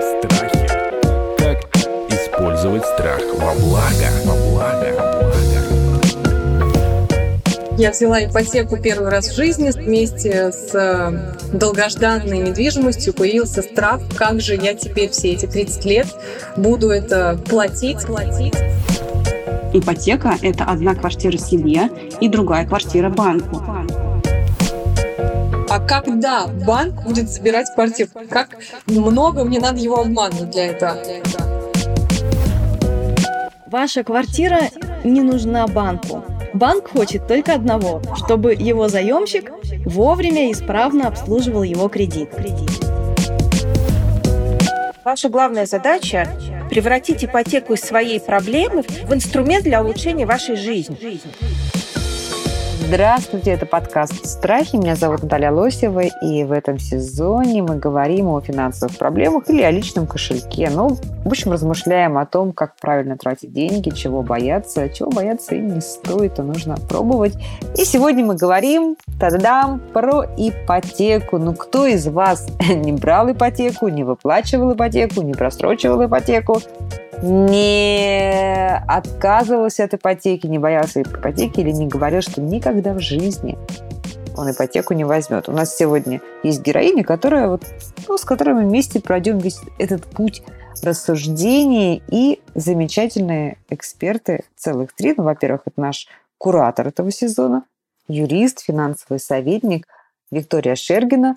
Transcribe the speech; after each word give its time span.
Страхи. 0.00 0.68
Как 1.38 1.76
использовать 2.10 2.84
страх 2.84 3.20
во 3.38 3.54
благо? 3.54 4.08
Во 4.24 4.34
благо. 4.34 4.92
Во 4.96 5.12
благо. 5.20 5.36
Я 7.78 7.90
взяла 7.90 8.24
ипотеку 8.24 8.78
первый 8.78 9.10
раз 9.10 9.28
в 9.28 9.36
жизни. 9.36 9.70
Вместе 9.70 10.50
с 10.50 10.74
э, 10.74 11.34
долгожданной 11.52 12.38
недвижимостью 12.38 13.12
появился 13.12 13.60
страх, 13.60 14.00
как 14.16 14.40
же 14.40 14.54
я 14.56 14.74
теперь 14.74 15.10
все 15.10 15.32
эти 15.32 15.46
30 15.46 15.84
лет 15.84 16.06
буду 16.56 16.88
это 16.90 17.38
платить, 17.48 18.06
платить. 18.06 18.54
Ипотека– 19.78 20.36
это 20.42 20.64
одна 20.64 20.94
квартира 20.94 21.36
себе 21.36 21.90
и 22.20 22.28
другая 22.28 22.66
квартира 22.66 23.10
банку. 23.10 23.62
А 25.68 25.80
когда 25.80 26.46
банк 26.46 27.02
будет 27.04 27.28
забирать 27.28 27.66
квартиру? 27.74 28.10
Как 28.30 28.56
много 28.86 29.44
мне 29.44 29.60
надо 29.60 29.78
его 29.78 30.00
обманывать 30.00 30.50
для 30.50 30.66
этого? 30.68 30.96
Ваша 33.66 34.04
квартира 34.04 34.60
не 35.04 35.20
нужна 35.20 35.66
банку. 35.66 36.24
Банк 36.54 36.90
хочет 36.90 37.26
только 37.26 37.54
одного, 37.54 38.00
чтобы 38.16 38.54
его 38.54 38.88
заемщик 38.88 39.50
вовремя 39.84 40.48
и 40.48 40.52
исправно 40.52 41.08
обслуживал 41.08 41.62
его 41.62 41.88
кредит. 41.88 42.30
Ваша 45.04 45.28
главная 45.28 45.66
задача– 45.66 46.26
превратить 46.68 47.24
ипотеку 47.24 47.74
из 47.74 47.80
своей 47.80 48.20
проблемы 48.20 48.82
в 48.82 49.14
инструмент 49.14 49.64
для 49.64 49.82
улучшения 49.82 50.26
вашей 50.26 50.56
жизни. 50.56 50.96
Здравствуйте, 52.78 53.52
это 53.52 53.64
подкаст 53.66 54.26
«Страхи». 54.26 54.76
Меня 54.76 54.96
зовут 54.96 55.22
Наталья 55.22 55.50
Лосева, 55.50 56.02
и 56.22 56.44
в 56.44 56.52
этом 56.52 56.78
сезоне 56.78 57.62
мы 57.62 57.76
говорим 57.76 58.28
о 58.28 58.40
финансовых 58.40 58.96
проблемах 58.98 59.48
или 59.48 59.62
о 59.62 59.70
личном 59.70 60.06
кошельке. 60.06 60.68
Ну, 60.70 60.90
в 61.24 61.26
общем, 61.26 61.52
размышляем 61.52 62.18
о 62.18 62.26
том, 62.26 62.52
как 62.52 62.76
правильно 62.76 63.16
тратить 63.16 63.52
деньги, 63.52 63.90
чего 63.90 64.22
бояться, 64.22 64.88
чего 64.90 65.10
бояться 65.10 65.54
и 65.54 65.58
не 65.58 65.80
стоит, 65.80 66.38
а 66.38 66.42
нужно 66.42 66.76
пробовать. 66.88 67.34
И 67.76 67.84
сегодня 67.84 68.24
мы 68.24 68.36
говорим, 68.36 68.96
та-дам, 69.18 69.80
про 69.92 70.24
ипотеку. 70.36 71.38
Ну, 71.38 71.54
кто 71.54 71.86
из 71.86 72.06
вас 72.06 72.46
не 72.68 72.92
брал 72.92 73.32
ипотеку, 73.32 73.88
не 73.88 74.04
выплачивал 74.04 74.74
ипотеку, 74.74 75.22
не 75.22 75.32
просрочивал 75.32 76.04
ипотеку? 76.04 76.60
Не 77.22 78.76
отказывался 78.88 79.84
от 79.84 79.94
ипотеки, 79.94 80.46
не 80.46 80.58
боялся 80.58 81.02
ипотеки 81.02 81.60
или 81.60 81.70
не 81.70 81.86
говорил, 81.86 82.22
что 82.22 82.40
никогда 82.40 82.92
в 82.92 83.00
жизни 83.00 83.58
он 84.36 84.50
ипотеку 84.50 84.94
не 84.94 85.04
возьмет. 85.04 85.48
У 85.48 85.52
нас 85.52 85.74
сегодня 85.74 86.20
есть 86.42 86.62
героиня, 86.62 87.04
которая 87.04 87.48
вот, 87.48 87.62
ну, 88.06 88.18
с 88.18 88.24
которой 88.24 88.54
мы 88.54 88.64
вместе 88.64 89.00
пройдем 89.00 89.38
весь 89.38 89.60
этот 89.78 90.04
путь 90.04 90.42
рассуждений 90.82 92.02
и 92.08 92.40
замечательные 92.54 93.58
эксперты, 93.70 94.44
целых 94.56 94.92
три. 94.94 95.14
Ну, 95.16 95.24
во-первых, 95.24 95.62
это 95.64 95.80
наш 95.80 96.06
куратор 96.38 96.88
этого 96.88 97.10
сезона, 97.10 97.64
юрист, 98.08 98.60
финансовый 98.60 99.18
советник 99.18 99.86
Виктория 100.30 100.74
Шергина, 100.74 101.36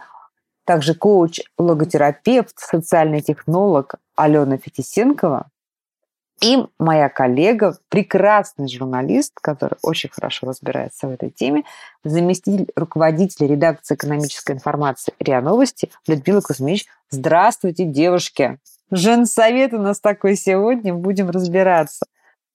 также 0.65 0.93
коуч, 0.93 1.41
логотерапевт, 1.57 2.53
социальный 2.57 3.21
технолог 3.21 3.95
Алена 4.15 4.57
Фетисенкова, 4.57 5.49
и 6.41 6.65
моя 6.79 7.09
коллега, 7.09 7.77
прекрасный 7.89 8.67
журналист, 8.67 9.33
который 9.41 9.77
очень 9.81 10.09
хорошо 10.09 10.47
разбирается 10.47 11.07
в 11.07 11.11
этой 11.11 11.29
теме, 11.29 11.63
заместитель 12.03 12.67
руководителя 12.75 13.47
редакции 13.47 13.95
экономической 13.95 14.53
информации 14.53 15.13
РИА 15.19 15.41
Новости 15.41 15.89
Людмила 16.07 16.41
Кузьмич. 16.41 16.85
Здравствуйте, 17.09 17.85
девушки! 17.85 18.59
Женсовет 18.91 19.73
у 19.73 19.79
нас 19.79 19.99
такой 19.99 20.35
сегодня, 20.35 20.93
будем 20.93 21.29
разбираться. 21.29 22.05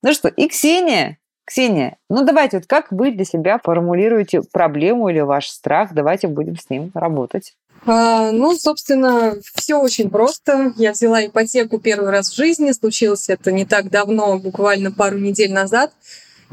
Ну 0.03 0.13
что, 0.13 0.29
и 0.29 0.49
Ксения, 0.49 1.19
Ксения, 1.45 1.99
ну 2.09 2.25
давайте, 2.25 2.59
вот 2.59 2.67
как 2.67 2.91
вы 2.91 3.13
для 3.13 3.25
себя 3.25 3.59
формулируете 3.63 4.43
проблему 4.53 5.11
или 5.11 5.21
ваш 5.21 5.49
страх, 5.49 5.93
давайте 5.93 6.27
будем 6.27 6.57
с 6.57 6.71
ним 6.71 6.91
работать. 6.95 7.55
А, 7.87 8.33
ну, 8.33 8.57
собственно, 8.57 9.37
все 9.55 9.77
очень 9.77 10.11
просто. 10.11 10.73
Я 10.77 10.93
взяла 10.93 11.25
ипотеку 11.25 11.79
первый 11.79 12.11
раз 12.11 12.31
в 12.31 12.37
жизни. 12.37 12.73
Случилось 12.73 13.29
это 13.29 13.53
не 13.53 13.67
так 13.67 13.91
давно, 13.91 14.39
буквально 14.39 14.91
пару 14.91 15.19
недель 15.19 15.53
назад. 15.53 15.93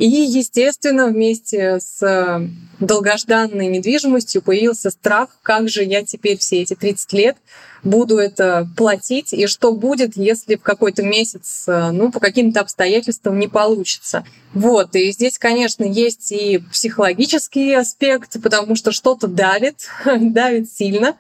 И, 0.02 0.08
естественно, 0.08 1.06
вместе 1.06 1.80
с 1.80 2.02
э, 2.02 2.48
долгожданной 2.80 3.68
недвижимостью 3.68 4.42
появился 4.42 4.90
страх, 4.90 5.30
как 5.44 5.70
же 5.70 5.84
я 5.84 6.04
теперь 6.04 6.40
все 6.40 6.64
эти 6.64 6.74
30 6.74 7.14
лет 7.14 7.38
буду 7.84 8.18
это 8.18 8.68
платить, 8.76 9.32
и 9.32 9.46
что 9.46 9.74
будет, 9.74 10.18
если 10.18 10.56
в 10.56 10.64
какой-то 10.64 11.04
месяц, 11.04 11.66
э, 11.68 11.92
ну, 11.92 12.12
по 12.12 12.20
каким-то 12.20 12.62
обстоятельствам 12.62 13.38
не 13.38 13.48
получится. 13.48 14.26
Вот, 14.56 14.96
и 14.96 15.12
здесь, 15.12 15.38
конечно, 15.38 15.84
есть 15.84 16.32
и 16.32 16.58
психологический 16.72 17.72
аспект, 17.76 18.42
потому 18.42 18.76
что 18.76 18.92
что-то 18.92 19.28
давит, 19.28 19.88
давит 20.04 20.72
сильно. 20.72 21.16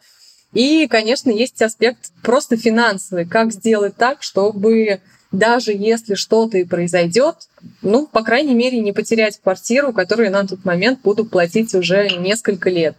И, 0.53 0.87
конечно, 0.87 1.29
есть 1.29 1.61
аспект 1.61 2.11
просто 2.23 2.57
финансовый. 2.57 3.27
Как 3.27 3.51
сделать 3.51 3.95
так, 3.95 4.23
чтобы 4.23 5.01
даже 5.31 5.71
если 5.71 6.15
что-то 6.15 6.57
и 6.57 6.65
произойдет, 6.65 7.35
ну, 7.81 8.07
по 8.07 8.23
крайней 8.23 8.53
мере, 8.53 8.79
не 8.79 8.91
потерять 8.91 9.39
квартиру, 9.41 9.93
которую 9.93 10.31
на 10.31 10.45
тот 10.45 10.65
момент 10.65 10.99
буду 11.03 11.25
платить 11.25 11.73
уже 11.73 12.09
несколько 12.09 12.69
лет. 12.69 12.95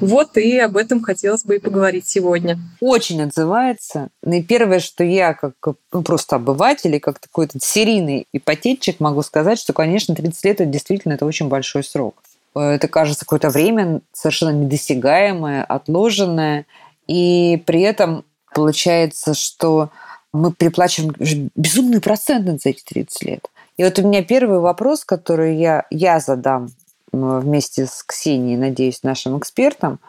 Вот 0.00 0.36
и 0.36 0.58
об 0.58 0.76
этом 0.76 1.02
хотелось 1.02 1.44
бы 1.44 1.56
и 1.56 1.60
поговорить 1.60 2.06
сегодня. 2.08 2.58
Очень 2.80 3.22
отзывается. 3.22 4.08
Ну 4.22 4.34
и 4.34 4.42
первое, 4.42 4.80
что 4.80 5.04
я 5.04 5.34
как 5.34 5.54
ну, 5.92 6.02
просто 6.02 6.36
обыватель 6.36 6.94
и 6.94 7.00
как 7.00 7.20
такой 7.20 7.46
то 7.46 7.58
серийный 7.60 8.26
ипотечник 8.32 8.98
могу 8.98 9.22
сказать, 9.22 9.58
что, 9.58 9.72
конечно, 9.72 10.14
30 10.14 10.44
лет 10.44 10.60
это 10.60 10.66
действительно 10.70 11.12
это 11.12 11.26
очень 11.26 11.48
большой 11.48 11.84
срок. 11.84 12.22
Это 12.56 12.88
кажется 12.88 13.24
какое-то 13.24 13.50
время 13.50 14.00
совершенно 14.12 14.50
недосягаемое, 14.50 15.64
отложенное. 15.64 16.66
И 17.06 17.62
при 17.66 17.82
этом 17.82 18.24
получается, 18.52 19.34
что 19.34 19.90
мы 20.34 20.52
переплачиваем 20.52 21.14
безумные 21.54 22.00
проценты 22.00 22.58
за 22.58 22.70
эти 22.70 22.82
30 22.82 23.22
лет. 23.22 23.46
И 23.76 23.84
вот 23.84 23.98
у 23.98 24.02
меня 24.02 24.22
первый 24.22 24.58
вопрос, 24.58 25.04
который 25.04 25.56
я, 25.56 25.86
я 25.90 26.18
задам 26.20 26.68
вместе 27.12 27.86
с 27.86 28.02
Ксенией, 28.02 28.56
надеюсь, 28.56 29.04
нашим 29.04 29.38
экспертом, 29.38 30.00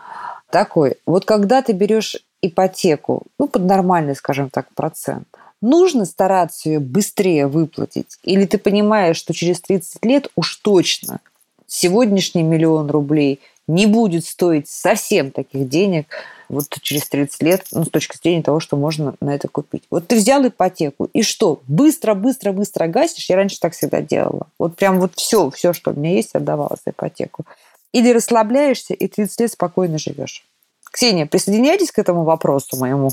такой. 0.49 0.97
Вот 1.05 1.25
когда 1.25 1.61
ты 1.61 1.73
берешь 1.73 2.17
ипотеку, 2.41 3.23
ну, 3.39 3.47
под 3.47 3.63
нормальный, 3.65 4.15
скажем 4.15 4.49
так, 4.49 4.67
процент, 4.73 5.27
нужно 5.61 6.05
стараться 6.05 6.69
ее 6.69 6.79
быстрее 6.79 7.45
выплатить? 7.47 8.17
Или 8.23 8.45
ты 8.45 8.57
понимаешь, 8.57 9.17
что 9.17 9.33
через 9.33 9.61
30 9.61 10.03
лет 10.05 10.27
уж 10.35 10.55
точно 10.57 11.19
сегодняшний 11.67 12.43
миллион 12.43 12.89
рублей 12.89 13.39
не 13.67 13.85
будет 13.85 14.25
стоить 14.25 14.67
совсем 14.67 15.31
таких 15.31 15.69
денег, 15.69 16.07
вот 16.49 16.65
через 16.81 17.07
30 17.09 17.41
лет, 17.43 17.65
ну, 17.71 17.83
с 17.83 17.89
точки 17.89 18.17
зрения 18.17 18.43
того, 18.43 18.59
что 18.59 18.77
можно 18.77 19.15
на 19.21 19.33
это 19.33 19.47
купить. 19.47 19.83
Вот 19.89 20.07
ты 20.07 20.15
взял 20.15 20.45
ипотеку, 20.47 21.09
и 21.13 21.21
что? 21.21 21.61
Быстро, 21.67 22.13
быстро, 22.13 22.51
быстро 22.51 22.87
гасишь? 22.87 23.29
Я 23.29 23.35
раньше 23.35 23.59
так 23.59 23.73
всегда 23.73 24.01
делала. 24.01 24.47
Вот 24.59 24.75
прям 24.75 24.99
вот 24.99 25.13
все, 25.15 25.49
все, 25.49 25.73
что 25.73 25.91
у 25.91 25.93
меня 25.93 26.13
есть, 26.13 26.35
отдавала 26.35 26.77
за 26.83 26.91
ипотеку. 26.91 27.45
Или 27.91 28.11
расслабляешься, 28.11 28.93
и 28.93 29.07
30 29.07 29.39
лет 29.41 29.51
спокойно 29.51 29.97
живешь. 29.97 30.45
Ксения, 30.91 31.25
присоединяйтесь 31.25 31.91
к 31.91 31.99
этому 31.99 32.23
вопросу 32.23 32.77
моему. 32.77 33.11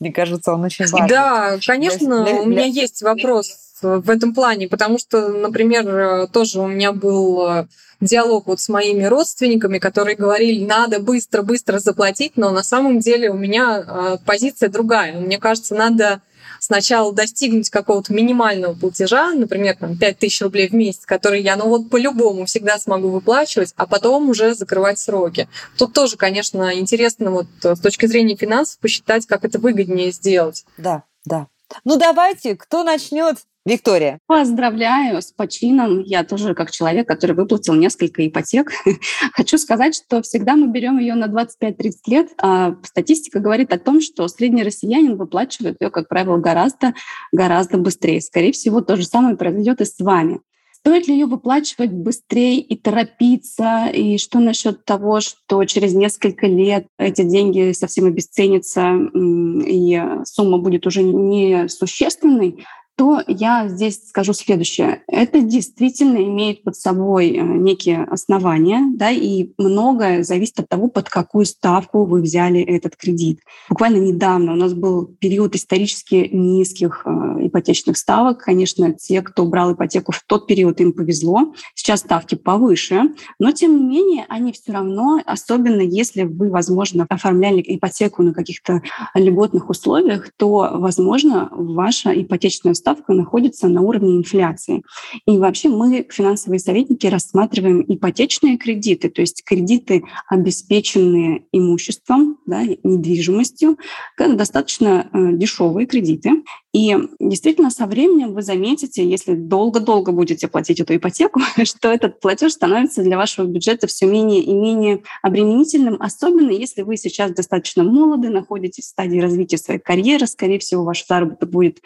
Мне 0.00 0.12
кажется, 0.12 0.52
он 0.52 0.64
очень 0.64 0.86
важный. 0.86 1.08
Да, 1.08 1.58
конечно, 1.64 2.24
для, 2.24 2.32
для, 2.32 2.42
у 2.42 2.46
меня 2.46 2.64
есть 2.64 3.02
вопрос 3.02 3.69
в 3.82 4.10
этом 4.10 4.34
плане, 4.34 4.68
потому 4.68 4.98
что, 4.98 5.28
например, 5.28 6.28
тоже 6.28 6.60
у 6.60 6.66
меня 6.66 6.92
был 6.92 7.46
э, 7.46 7.66
диалог 8.00 8.46
вот 8.46 8.60
с 8.60 8.68
моими 8.68 9.04
родственниками, 9.04 9.78
которые 9.78 10.16
говорили, 10.16 10.64
надо 10.64 11.00
быстро-быстро 11.00 11.78
заплатить, 11.78 12.32
но 12.36 12.50
на 12.50 12.62
самом 12.62 13.00
деле 13.00 13.30
у 13.30 13.36
меня 13.36 13.84
э, 13.86 14.16
позиция 14.24 14.68
другая. 14.68 15.18
Мне 15.18 15.38
кажется, 15.38 15.74
надо 15.74 16.22
сначала 16.58 17.12
достигнуть 17.12 17.70
какого-то 17.70 18.12
минимального 18.12 18.74
платежа, 18.74 19.32
например, 19.32 19.76
там, 19.76 19.96
5 19.96 20.18
тысяч 20.18 20.40
рублей 20.40 20.68
в 20.68 20.72
месяц, 20.72 21.04
который 21.04 21.42
я, 21.42 21.56
ну 21.56 21.68
вот 21.68 21.90
по-любому 21.90 22.46
всегда 22.46 22.78
смогу 22.78 23.08
выплачивать, 23.08 23.72
а 23.76 23.86
потом 23.86 24.30
уже 24.30 24.54
закрывать 24.54 24.98
сроки. 24.98 25.48
Тут 25.76 25.92
тоже, 25.92 26.16
конечно, 26.16 26.78
интересно 26.78 27.30
вот 27.30 27.46
э, 27.64 27.74
с 27.74 27.80
точки 27.80 28.06
зрения 28.06 28.36
финансов 28.36 28.78
посчитать, 28.78 29.26
как 29.26 29.44
это 29.44 29.58
выгоднее 29.58 30.12
сделать. 30.12 30.64
Да, 30.78 31.04
да. 31.24 31.48
Ну 31.84 31.96
давайте, 31.96 32.56
кто 32.56 32.82
начнет? 32.82 33.36
Виктория. 33.66 34.18
Поздравляю 34.26 35.20
с 35.20 35.32
почином. 35.32 36.00
Я 36.00 36.24
тоже 36.24 36.54
как 36.54 36.70
человек, 36.70 37.06
который 37.06 37.36
выплатил 37.36 37.74
несколько 37.74 38.26
ипотек. 38.26 38.72
Хочу 39.32 39.58
сказать, 39.58 39.94
что 39.94 40.22
всегда 40.22 40.56
мы 40.56 40.68
берем 40.68 40.98
ее 40.98 41.14
на 41.14 41.26
25-30 41.26 41.92
лет. 42.06 42.28
А 42.40 42.76
статистика 42.82 43.38
говорит 43.38 43.72
о 43.72 43.78
том, 43.78 44.00
что 44.00 44.26
средний 44.28 44.62
россиянин 44.62 45.16
выплачивает 45.16 45.76
ее, 45.80 45.90
как 45.90 46.08
правило, 46.08 46.38
гораздо, 46.38 46.94
гораздо 47.32 47.76
быстрее. 47.76 48.22
Скорее 48.22 48.52
всего, 48.52 48.80
то 48.80 48.96
же 48.96 49.04
самое 49.04 49.36
произойдет 49.36 49.82
и 49.82 49.84
с 49.84 49.98
вами. 49.98 50.40
Стоит 50.72 51.08
ли 51.08 51.14
ее 51.14 51.26
выплачивать 51.26 51.92
быстрее 51.92 52.58
и 52.58 52.74
торопиться? 52.74 53.88
И 53.92 54.16
что 54.16 54.38
насчет 54.38 54.86
того, 54.86 55.20
что 55.20 55.62
через 55.66 55.92
несколько 55.92 56.46
лет 56.46 56.86
эти 56.98 57.20
деньги 57.22 57.72
совсем 57.72 58.06
обесценятся, 58.06 58.94
и 59.14 60.02
сумма 60.24 60.56
будет 60.56 60.86
уже 60.86 61.02
несущественной? 61.02 62.64
То 63.00 63.22
я 63.26 63.66
здесь 63.66 64.08
скажу 64.08 64.34
следующее. 64.34 65.04
Это 65.06 65.40
действительно 65.40 66.18
имеет 66.18 66.64
под 66.64 66.76
собой 66.76 67.30
э, 67.30 67.42
некие 67.42 68.04
основания, 68.04 68.92
да, 68.94 69.10
и 69.10 69.52
многое 69.56 70.22
зависит 70.22 70.60
от 70.60 70.68
того, 70.68 70.88
под 70.88 71.08
какую 71.08 71.46
ставку 71.46 72.04
вы 72.04 72.20
взяли 72.20 72.60
этот 72.60 72.96
кредит. 72.96 73.40
Буквально 73.70 73.96
недавно 73.96 74.52
у 74.52 74.56
нас 74.56 74.74
был 74.74 75.06
период 75.06 75.56
исторически 75.56 76.28
низких 76.30 77.04
э, 77.06 77.46
ипотечных 77.46 77.96
ставок. 77.96 78.40
Конечно, 78.40 78.92
те, 78.92 79.22
кто 79.22 79.46
брал 79.46 79.72
ипотеку 79.72 80.12
в 80.12 80.22
тот 80.26 80.46
период, 80.46 80.78
им 80.82 80.92
повезло. 80.92 81.54
Сейчас 81.74 82.00
ставки 82.00 82.34
повыше, 82.34 83.14
но 83.38 83.50
тем 83.52 83.78
не 83.78 83.82
менее 83.82 84.26
они 84.28 84.52
все 84.52 84.72
равно, 84.72 85.22
особенно 85.24 85.80
если 85.80 86.24
вы, 86.24 86.50
возможно, 86.50 87.06
оформляли 87.08 87.64
ипотеку 87.66 88.22
на 88.22 88.34
каких-то 88.34 88.82
льготных 89.14 89.70
условиях, 89.70 90.28
то, 90.36 90.68
возможно, 90.74 91.48
ваша 91.50 92.12
ипотечная 92.12 92.74
ставка 92.74 92.89
ставка 92.90 93.12
находится 93.12 93.68
на 93.68 93.82
уровне 93.82 94.16
инфляции. 94.16 94.82
И 95.26 95.38
вообще 95.38 95.68
мы, 95.68 96.06
финансовые 96.10 96.58
советники, 96.58 97.06
рассматриваем 97.06 97.84
ипотечные 97.86 98.58
кредиты, 98.58 99.08
то 99.10 99.20
есть 99.20 99.44
кредиты, 99.44 100.02
обеспеченные 100.28 101.44
имуществом, 101.52 102.38
да, 102.46 102.62
недвижимостью, 102.64 103.78
достаточно 104.18 105.08
э, 105.12 105.32
дешевые 105.34 105.86
кредиты. 105.86 106.42
И 106.72 106.96
действительно, 107.18 107.70
со 107.70 107.86
временем 107.86 108.32
вы 108.32 108.42
заметите, 108.42 109.08
если 109.08 109.34
долго-долго 109.34 110.12
будете 110.12 110.46
платить 110.46 110.80
эту 110.80 110.96
ипотеку, 110.96 111.40
что 111.64 111.88
этот 111.88 112.20
платеж 112.20 112.52
становится 112.52 113.02
для 113.02 113.16
вашего 113.16 113.46
бюджета 113.46 113.86
все 113.86 114.06
менее 114.06 114.42
и 114.42 114.52
менее 114.52 115.02
обременительным, 115.22 115.96
особенно 116.00 116.50
если 116.50 116.82
вы 116.82 116.96
сейчас 116.96 117.32
достаточно 117.32 117.82
молоды, 117.82 118.30
находитесь 118.30 118.84
в 118.84 118.88
стадии 118.88 119.18
развития 119.18 119.58
своей 119.58 119.80
карьеры, 119.80 120.26
скорее 120.26 120.58
всего, 120.60 120.84
ваш 120.84 121.06
заработок 121.06 121.50
будет 121.50 121.80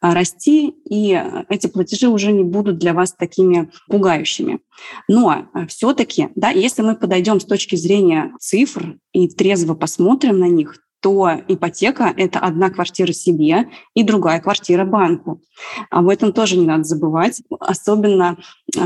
а, 0.00 0.14
расти, 0.44 0.74
и 0.88 1.22
эти 1.48 1.66
платежи 1.66 2.08
уже 2.08 2.32
не 2.32 2.44
будут 2.44 2.78
для 2.78 2.92
вас 2.92 3.12
такими 3.12 3.70
пугающими. 3.88 4.60
Но 5.08 5.46
а, 5.52 5.66
все-таки, 5.66 6.28
да, 6.34 6.50
если 6.50 6.82
мы 6.82 6.96
подойдем 6.96 7.40
с 7.40 7.44
точки 7.44 7.76
зрения 7.76 8.32
цифр 8.40 8.96
и 9.12 9.28
трезво 9.28 9.74
посмотрим 9.74 10.38
на 10.38 10.48
них, 10.48 10.78
то 11.00 11.32
ипотека– 11.48 12.14
это 12.16 12.38
одна 12.38 12.70
квартира 12.70 13.12
себе 13.12 13.68
и 13.94 14.02
другая 14.02 14.40
квартира 14.40 14.86
банку. 14.86 15.42
Об 15.90 16.08
этом 16.08 16.32
тоже 16.32 16.56
не 16.56 16.64
надо 16.64 16.84
забывать, 16.84 17.42
особенно 17.60 18.38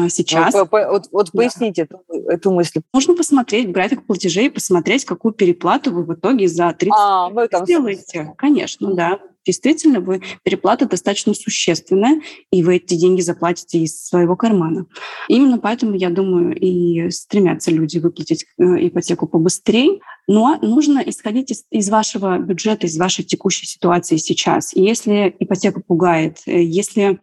сейчас. 0.08 0.54
Вот, 0.54 0.70
вот, 0.70 1.08
вот 1.12 1.32
поясните 1.32 1.86
да. 1.90 1.98
эту, 1.98 2.28
эту 2.28 2.50
мысль. 2.50 2.80
Нужно 2.92 3.14
посмотреть 3.14 3.70
график 3.70 4.06
платежей, 4.06 4.50
посмотреть, 4.50 5.04
какую 5.04 5.32
переплату 5.32 5.92
вы 5.92 6.04
в 6.04 6.14
итоге 6.14 6.48
за 6.48 6.72
30 6.72 6.94
а, 6.96 7.30
лет 7.34 7.50
сделаете. 7.64 8.34
Конечно, 8.36 8.94
да 8.94 9.18
действительно 9.48 10.00
вы 10.00 10.20
переплата 10.42 10.86
достаточно 10.86 11.32
существенная, 11.32 12.20
и 12.50 12.62
вы 12.62 12.76
эти 12.76 12.96
деньги 12.96 13.22
заплатите 13.22 13.78
из 13.78 14.06
своего 14.06 14.36
кармана. 14.36 14.86
Именно 15.26 15.58
поэтому, 15.58 15.94
я 15.94 16.10
думаю, 16.10 16.54
и 16.54 17.08
стремятся 17.10 17.70
люди 17.70 17.96
выплатить 17.98 18.44
э, 18.58 18.62
ипотеку 18.88 19.26
побыстрее, 19.26 20.00
но 20.26 20.58
нужно 20.60 20.98
исходить 20.98 21.50
из, 21.50 21.64
из 21.70 21.88
вашего 21.88 22.38
бюджета, 22.38 22.86
из 22.86 22.98
вашей 22.98 23.24
текущей 23.24 23.64
ситуации 23.64 24.18
сейчас. 24.18 24.76
И 24.76 24.82
если 24.82 25.34
ипотека 25.38 25.80
пугает, 25.80 26.42
э, 26.44 26.62
если 26.62 27.18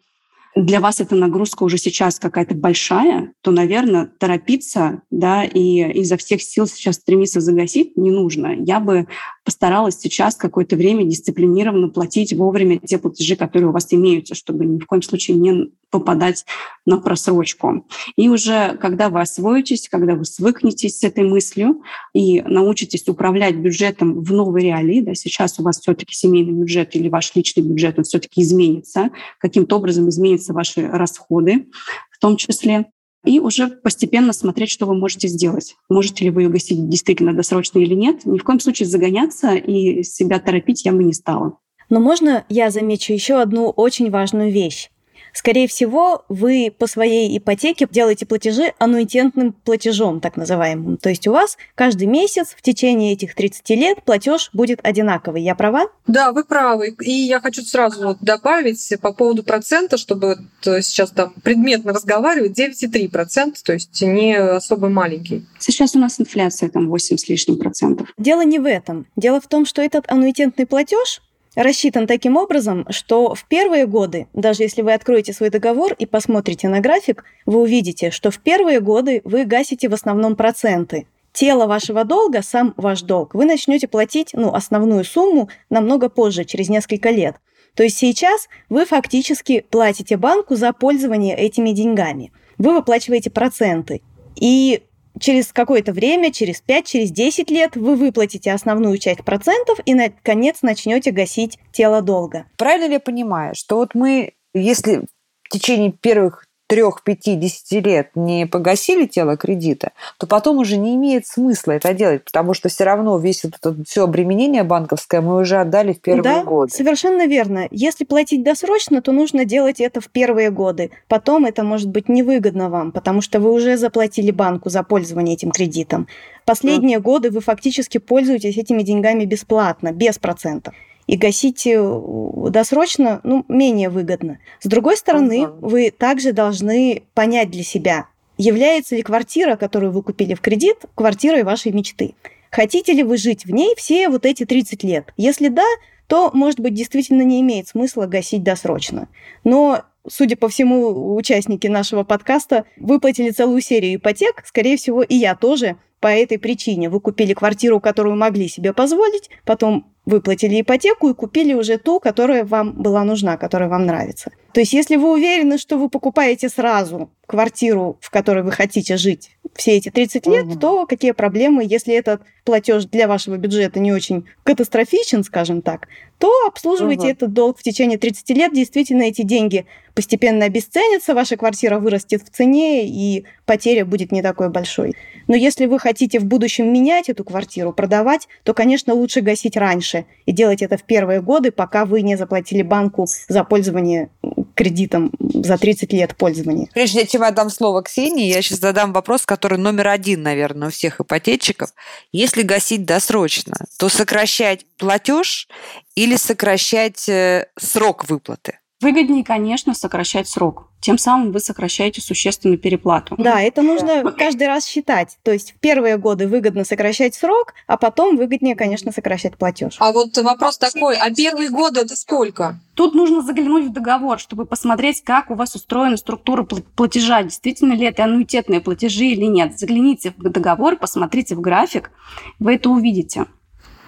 для 0.56 0.80
вас 0.80 1.02
эта 1.02 1.16
нагрузка 1.16 1.64
уже 1.64 1.78
сейчас 1.78 2.18
какая-то 2.18 2.56
большая, 2.56 3.34
то, 3.42 3.52
наверное, 3.52 4.10
торопиться 4.20 5.02
да, 5.12 5.44
и 5.44 5.82
изо 6.00 6.16
всех 6.18 6.42
сил 6.42 6.66
сейчас 6.66 6.96
стремиться 6.96 7.42
загасить 7.42 7.98
не 7.98 8.10
нужно. 8.10 8.56
Я 8.58 8.80
бы 8.80 9.08
постаралась 9.46 9.98
сейчас 9.98 10.36
какое-то 10.36 10.76
время 10.76 11.06
дисциплинированно 11.06 11.90
платить 11.90 12.34
вовремя 12.34 12.80
те 12.80 12.98
платежи, 12.98 13.36
которые 13.36 13.70
у 13.70 13.72
вас 13.72 13.94
имеются, 13.94 14.34
чтобы 14.34 14.66
ни 14.66 14.80
в 14.80 14.86
коем 14.88 15.04
случае 15.04 15.38
не 15.38 15.72
попадать 15.92 16.46
на 16.86 16.98
просрочку. 16.98 17.88
И 18.18 18.28
уже 18.28 18.76
когда 18.82 19.10
вы 19.10 19.22
освоитесь, 19.22 19.88
когда 19.88 20.16
вы 20.16 20.26
свыкнетесь 20.26 21.00
с 21.00 21.04
этой 21.04 21.24
мыслью 21.24 21.84
и 22.14 22.42
научитесь 22.42 23.08
управлять 23.08 23.56
бюджетом 23.56 24.22
в 24.22 24.34
новой 24.34 24.64
реалии, 24.64 25.02
да, 25.02 25.14
сейчас 25.14 25.60
у 25.60 25.64
вас 25.64 25.80
все-таки 25.80 26.14
семейный 26.16 26.52
бюджет 26.52 26.96
или 26.96 27.08
ваш 27.08 27.34
личный 27.36 27.64
бюджет, 27.64 27.98
он 27.98 28.04
все-таки 28.04 28.42
изменится, 28.42 29.12
каким-то 29.40 29.78
образом 29.78 30.10
изменятся 30.10 30.54
ваши 30.54 30.88
расходы 30.88 31.68
в 32.16 32.20
том 32.20 32.38
числе, 32.38 32.86
и 33.26 33.40
уже 33.40 33.68
постепенно 33.68 34.34
смотреть, 34.34 34.70
что 34.70 34.86
вы 34.86 34.96
можете 34.96 35.28
сделать. 35.28 35.76
Можете 35.90 36.26
ли 36.26 36.32
вы 36.32 36.44
ее 36.44 36.50
гасить 36.50 36.88
действительно 36.90 37.34
досрочно 37.34 37.80
или 37.80 37.94
нет. 37.94 38.26
Ни 38.26 38.38
в 38.38 38.44
коем 38.44 38.60
случае 38.60 38.88
загоняться 38.88 39.56
и 39.56 40.04
себя 40.04 40.40
торопить 40.40 40.86
я 40.86 40.94
бы 40.94 41.04
не 41.04 41.14
стала. 41.14 41.58
Но 41.90 42.00
можно 42.00 42.46
я 42.50 42.72
замечу 42.72 43.14
еще 43.14 43.36
одну 43.36 43.70
очень 43.70 44.10
важную 44.10 44.52
вещь? 44.52 44.90
Скорее 45.36 45.68
всего, 45.68 46.24
вы 46.30 46.74
по 46.76 46.88
своей 46.88 47.38
ипотеке 47.38 47.88
делаете 47.92 48.26
платежи 48.26 48.74
аннуитентным 48.80 49.52
платежом, 49.52 50.22
так 50.22 50.38
называемым. 50.38 50.96
То 50.96 51.10
есть 51.10 51.28
у 51.28 51.34
вас 51.34 51.58
каждый 51.76 52.08
месяц 52.08 52.56
в 52.58 52.62
течение 52.62 53.12
этих 53.12 53.36
30 53.36 53.70
лет 53.72 54.04
платеж 54.04 54.50
будет 54.54 54.80
одинаковый. 54.82 55.44
Я 55.44 55.54
права? 55.54 55.88
Да, 56.08 56.32
вы 56.32 56.46
правы. 56.46 56.96
И 57.02 57.12
я 57.12 57.42
хочу 57.42 57.64
сразу 57.64 58.08
вот 58.08 58.18
добавить 58.22 58.94
по 59.02 59.12
поводу 59.12 59.44
процента, 59.44 59.98
чтобы 59.98 60.38
сейчас 60.62 61.12
там 61.12 61.34
предметно 61.44 61.92
разговаривать, 61.92 62.58
9,3%, 62.58 63.56
то 63.64 63.74
есть 63.74 64.02
не 64.02 64.36
особо 64.38 64.88
маленький. 64.88 65.46
Сейчас 65.60 65.96
у 65.96 66.00
нас 66.00 66.18
инфляция 66.20 66.70
там 66.70 66.88
8 66.88 67.18
с 67.18 67.28
лишним 67.28 67.60
процентов. 67.60 68.08
Дело 68.18 68.46
не 68.46 68.60
в 68.60 68.66
этом. 68.66 69.06
Дело 69.18 69.42
в 69.42 69.48
том, 69.48 69.66
что 69.66 69.82
этот 69.82 70.10
аннуитентный 70.10 70.66
платеж 70.66 71.22
рассчитан 71.56 72.08
таким 72.08 72.38
образом, 72.38 72.86
что 72.90 73.34
в 73.34 73.46
первые 73.48 73.88
годы, 73.88 74.28
даже 74.34 74.64
если 74.64 74.82
вы 74.82 74.94
откроете 74.94 75.34
свой 75.34 75.50
договор 75.50 75.94
и 75.98 76.06
посмотрите 76.06 76.68
на 76.70 76.80
график, 76.80 77.24
вы 77.46 77.62
увидите, 77.62 78.12
что 78.12 78.32
в 78.32 78.40
первые 78.40 78.80
годы 78.80 79.22
вы 79.24 79.46
гасите 79.46 79.90
в 79.90 79.94
основном 79.94 80.36
проценты. 80.36 81.08
Тело 81.34 81.66
вашего 81.66 82.06
долга, 82.06 82.42
сам 82.42 82.74
ваш 82.78 83.02
долг, 83.02 83.34
вы 83.34 83.46
начнете 83.46 83.88
платить 83.88 84.30
ну, 84.34 84.54
основную 84.54 85.04
сумму 85.04 85.50
намного 85.70 86.08
позже, 86.08 86.46
через 86.46 86.70
несколько 86.70 87.10
лет. 87.10 87.36
То 87.76 87.84
есть 87.84 87.98
сейчас 87.98 88.48
вы 88.70 88.86
фактически 88.86 89.66
платите 89.70 90.16
банку 90.16 90.56
за 90.56 90.72
пользование 90.72 91.36
этими 91.36 91.72
деньгами. 91.72 92.32
Вы 92.58 92.74
выплачиваете 92.74 93.30
проценты. 93.30 94.02
И 94.38 94.84
через 95.20 95.52
какое-то 95.52 95.94
время, 95.94 96.32
через 96.32 96.62
5, 96.62 96.86
через 96.86 97.12
10 97.12 97.50
лет 97.50 97.76
вы 97.76 97.96
выплатите 97.96 98.52
основную 98.52 98.98
часть 98.98 99.24
процентов 99.24 99.80
и, 99.86 99.94
наконец, 99.94 100.62
начнете 100.62 101.12
гасить 101.12 101.58
тело 101.72 102.02
долга. 102.02 102.46
Правильно 102.58 102.88
ли 102.88 102.94
я 102.94 103.00
понимаю, 103.00 103.56
что 103.56 103.78
вот 103.78 103.96
мы, 103.96 104.34
если 104.54 105.06
в 105.44 105.50
течение 105.50 105.92
первых 105.92 106.46
трех, 106.68 107.04
пяти, 107.04 107.36
десяти 107.36 107.80
лет 107.80 108.10
не 108.16 108.46
погасили 108.46 109.06
тело 109.06 109.38
кредита, 109.38 109.92
то 110.18 110.28
потом 110.28 110.58
уже 110.58 110.78
не 110.78 110.96
имеет 110.96 111.28
смысла 111.28 111.74
это 111.74 111.94
делать, 111.94 112.24
потому 112.24 112.54
что 112.54 112.70
все 112.70 112.84
равно 112.84 113.18
весь 113.18 113.44
вот 113.44 113.54
это 113.60 113.76
все 113.88 114.04
обременение 114.04 114.64
банковское 114.64 115.22
мы 115.22 115.40
уже 115.40 115.58
отдали 115.58 115.94
в 115.94 116.02
первые 116.02 116.24
да, 116.24 116.44
годы. 116.44 116.72
совершенно 116.72 117.28
верно. 117.28 117.68
Если 117.72 118.04
платить 118.04 118.44
досрочно, 118.44 119.02
то 119.02 119.12
нужно 119.12 119.46
делать 119.46 119.80
это 119.80 120.02
в 120.02 120.10
первые 120.10 120.50
годы. 120.50 120.92
Потом 121.08 121.46
это 121.46 121.64
может 121.64 121.90
быть 121.90 122.10
невыгодно 122.10 122.70
вам, 122.70 122.92
потому 122.92 123.22
что 123.22 123.40
вы 123.40 123.52
уже 123.52 123.78
заплатили 123.78 124.32
банку 124.32 124.70
за 124.70 124.84
пользование 124.84 125.36
этим 125.36 125.52
кредитом. 125.52 126.08
Последние 126.46 126.98
mm. 126.98 127.02
годы 127.02 127.32
вы 127.32 127.42
фактически 127.42 127.98
пользуетесь 127.98 128.58
этими 128.58 128.82
деньгами 128.82 129.26
бесплатно, 129.26 129.92
без 129.92 130.18
процентов 130.18 130.74
и 131.08 131.18
гасить 131.18 131.68
э, 131.68 132.02
досрочно 132.50 133.22
ну, 133.24 133.46
менее 133.48 133.90
выгодно. 133.90 134.40
С 134.60 134.68
другой 134.68 134.98
стороны, 134.98 135.44
ага. 135.44 135.56
вы 135.62 135.92
также 135.92 136.34
должны 136.34 137.04
понять 137.14 137.52
для 137.52 137.64
себя, 137.64 138.08
является 138.38 138.96
ли 138.96 139.02
квартира, 139.02 139.56
которую 139.56 139.92
вы 139.92 140.04
купили 140.04 140.34
в 140.34 140.42
кредит, 140.42 140.78
квартирой 140.96 141.44
вашей 141.44 141.72
мечты. 141.72 142.16
Хотите 142.52 142.94
ли 142.94 143.04
вы 143.04 143.18
жить 143.18 143.46
в 143.46 143.52
ней 143.52 143.76
все 143.76 144.10
вот 144.10 144.26
эти 144.26 144.46
30 144.46 144.84
лет? 144.84 145.14
Если 145.18 145.50
да, 145.50 145.66
то, 146.08 146.32
может 146.34 146.60
быть, 146.60 146.74
действительно 146.74 147.24
не 147.24 147.42
имеет 147.42 147.68
смысла 147.68 148.06
гасить 148.06 148.44
досрочно. 148.44 149.08
Но 149.44 149.84
судя 150.08 150.38
по 150.38 150.50
всему, 150.50 151.16
участники 151.16 151.68
нашего 151.68 152.04
подкаста 152.04 152.66
выплатили 152.78 153.32
целую 153.32 153.62
серию 153.62 153.96
ипотек. 153.96 154.44
Скорее 154.46 154.78
всего, 154.78 155.02
и 155.02 155.16
я 155.16 155.36
тоже 155.36 155.78
по 156.00 156.08
этой 156.08 156.38
причине. 156.38 156.90
Вы 156.90 157.00
купили 157.00 157.34
квартиру, 157.34 157.80
которую 157.80 158.16
могли 158.16 158.48
себе 158.48 158.74
позволить, 158.74 159.30
потом 159.44 159.95
выплатили 160.06 160.62
ипотеку 160.62 161.10
и 161.10 161.14
купили 161.14 161.54
уже 161.54 161.78
ту, 161.78 162.00
которая 162.00 162.46
вам 162.46 162.74
была 162.74 163.04
нужна, 163.04 163.38
которая 163.38 163.70
вам 163.70 163.86
нравится. 163.86 164.32
То 164.54 164.62
есть 164.62 164.72
если 164.72 164.96
вы 164.96 165.12
уверены, 165.12 165.58
что 165.58 165.78
вы 165.78 165.90
покупаете 165.90 166.48
сразу 166.48 167.10
квартиру, 167.28 167.98
в 168.00 168.12
которой 168.12 168.44
вы 168.44 168.52
хотите 168.52 168.98
жить 168.98 169.32
все 169.56 169.78
эти 169.78 169.90
30 169.90 170.28
лет, 170.28 170.46
угу. 170.46 170.60
то 170.60 170.86
какие 170.86 171.12
проблемы, 171.12 171.66
если 171.68 171.94
этот 171.94 172.22
платеж 172.44 172.86
для 172.86 173.08
вашего 173.08 173.38
бюджета 173.38 173.80
не 173.80 173.92
очень 173.92 174.26
катастрофичен, 174.44 175.24
скажем 175.24 175.62
так, 175.62 175.88
то 176.20 176.32
обслуживайте 176.48 177.08
угу. 177.08 177.12
этот 177.12 177.34
долг 177.34 177.60
в 177.60 177.64
течение 177.64 177.98
30 177.98 178.30
лет. 178.30 178.54
Действительно, 178.54 179.04
эти 179.04 179.24
деньги 179.24 179.66
постепенно 179.94 180.46
обесценятся, 180.46 181.16
ваша 181.16 181.36
квартира 181.36 181.80
вырастет 181.80 182.22
в 182.22 182.30
цене, 182.30 182.88
и 182.88 183.26
потеря 183.46 183.86
будет 183.86 184.12
не 184.12 184.22
такой 184.22 184.50
большой. 184.50 184.94
Но 185.28 185.36
если 185.36 185.66
вы 185.66 185.80
хотите 185.80 186.20
в 186.20 186.26
будущем 186.26 186.72
менять 186.72 187.10
эту 187.10 187.24
квартиру, 187.24 187.74
продавать, 187.74 188.28
то, 188.44 188.54
конечно, 188.54 188.94
лучше 188.94 189.22
гасить 189.22 189.58
раньше 189.58 190.06
и 190.26 190.32
делать 190.32 190.62
это 190.62 190.78
в 190.78 190.84
первые 190.84 191.22
годы, 191.22 191.52
пока 191.52 191.86
вы 191.86 192.02
не 192.02 192.16
заплатили 192.16 192.62
банку 192.62 193.08
за 193.28 193.44
пользование 193.44 194.10
кредитом 194.56 195.12
за 195.20 195.58
30 195.58 195.94
лет 195.94 196.16
пользования. 196.16 196.70
Прежде 196.74 197.06
чем 197.06 197.24
я 197.24 197.32
дам 197.32 197.50
слово 197.50 197.84
Ксении, 197.84 198.28
я 198.28 198.42
сейчас 198.42 198.60
задам 198.60 198.94
вопрос, 198.94 199.26
который 199.26 199.58
номер 199.58 199.90
один, 199.90 200.24
наверное, 200.24 200.70
у 200.70 200.72
всех 200.72 201.02
ипотечников. 201.02 201.72
Если 202.12 202.42
гасить 202.42 202.86
досрочно, 202.86 203.54
то 203.78 203.90
сокращать 203.90 204.66
платеж 204.78 205.48
или 205.96 206.16
сокращать 206.16 207.08
э, 207.10 207.48
срок 207.58 208.10
выплаты? 208.10 208.60
Выгоднее, 208.82 209.24
конечно, 209.24 209.74
сокращать 209.74 210.28
срок. 210.28 210.68
Тем 210.82 210.98
самым 210.98 211.32
вы 211.32 211.40
сокращаете 211.40 212.02
существенную 212.02 212.60
переплату. 212.60 213.16
Да, 213.18 213.42
это 213.42 213.62
нужно 213.62 214.12
каждый 214.12 214.48
раз 214.48 214.68
считать. 214.68 215.18
То 215.24 215.32
есть 215.32 215.54
в 215.54 215.60
первые 215.60 215.98
годы 215.98 216.28
выгодно 216.28 216.66
сокращать 216.66 217.16
срок, 217.16 217.54
а 217.68 217.78
потом 217.78 218.18
выгоднее, 218.18 218.56
конечно, 218.56 218.92
сокращать 218.92 219.38
платеж. 219.38 219.78
А 219.80 219.94
вот 219.94 220.16
вопрос 220.18 220.58
такой, 220.58 220.98
а 220.98 221.10
первые 221.10 221.50
годы 221.50 221.82
это 221.82 221.96
сколько? 221.96 222.60
Тут 222.76 222.94
нужно 222.94 223.22
заглянуть 223.22 223.68
в 223.68 223.72
договор, 223.72 224.20
чтобы 224.20 224.46
посмотреть, 224.46 225.02
как 225.02 225.32
у 225.32 225.36
вас 225.36 225.56
устроена 225.56 225.96
структура 225.96 226.44
платежа, 226.44 227.24
действительно 227.24 227.74
ли 227.74 227.86
это 227.86 228.04
аннуитетные 228.04 228.60
платежи 228.60 229.06
или 229.06 229.26
нет. 229.26 229.58
Загляните 229.58 230.14
в 230.18 230.30
договор, 230.30 230.76
посмотрите 230.76 231.36
в 231.36 231.42
график, 231.42 231.92
вы 232.40 232.56
это 232.56 232.70
увидите. 232.70 233.26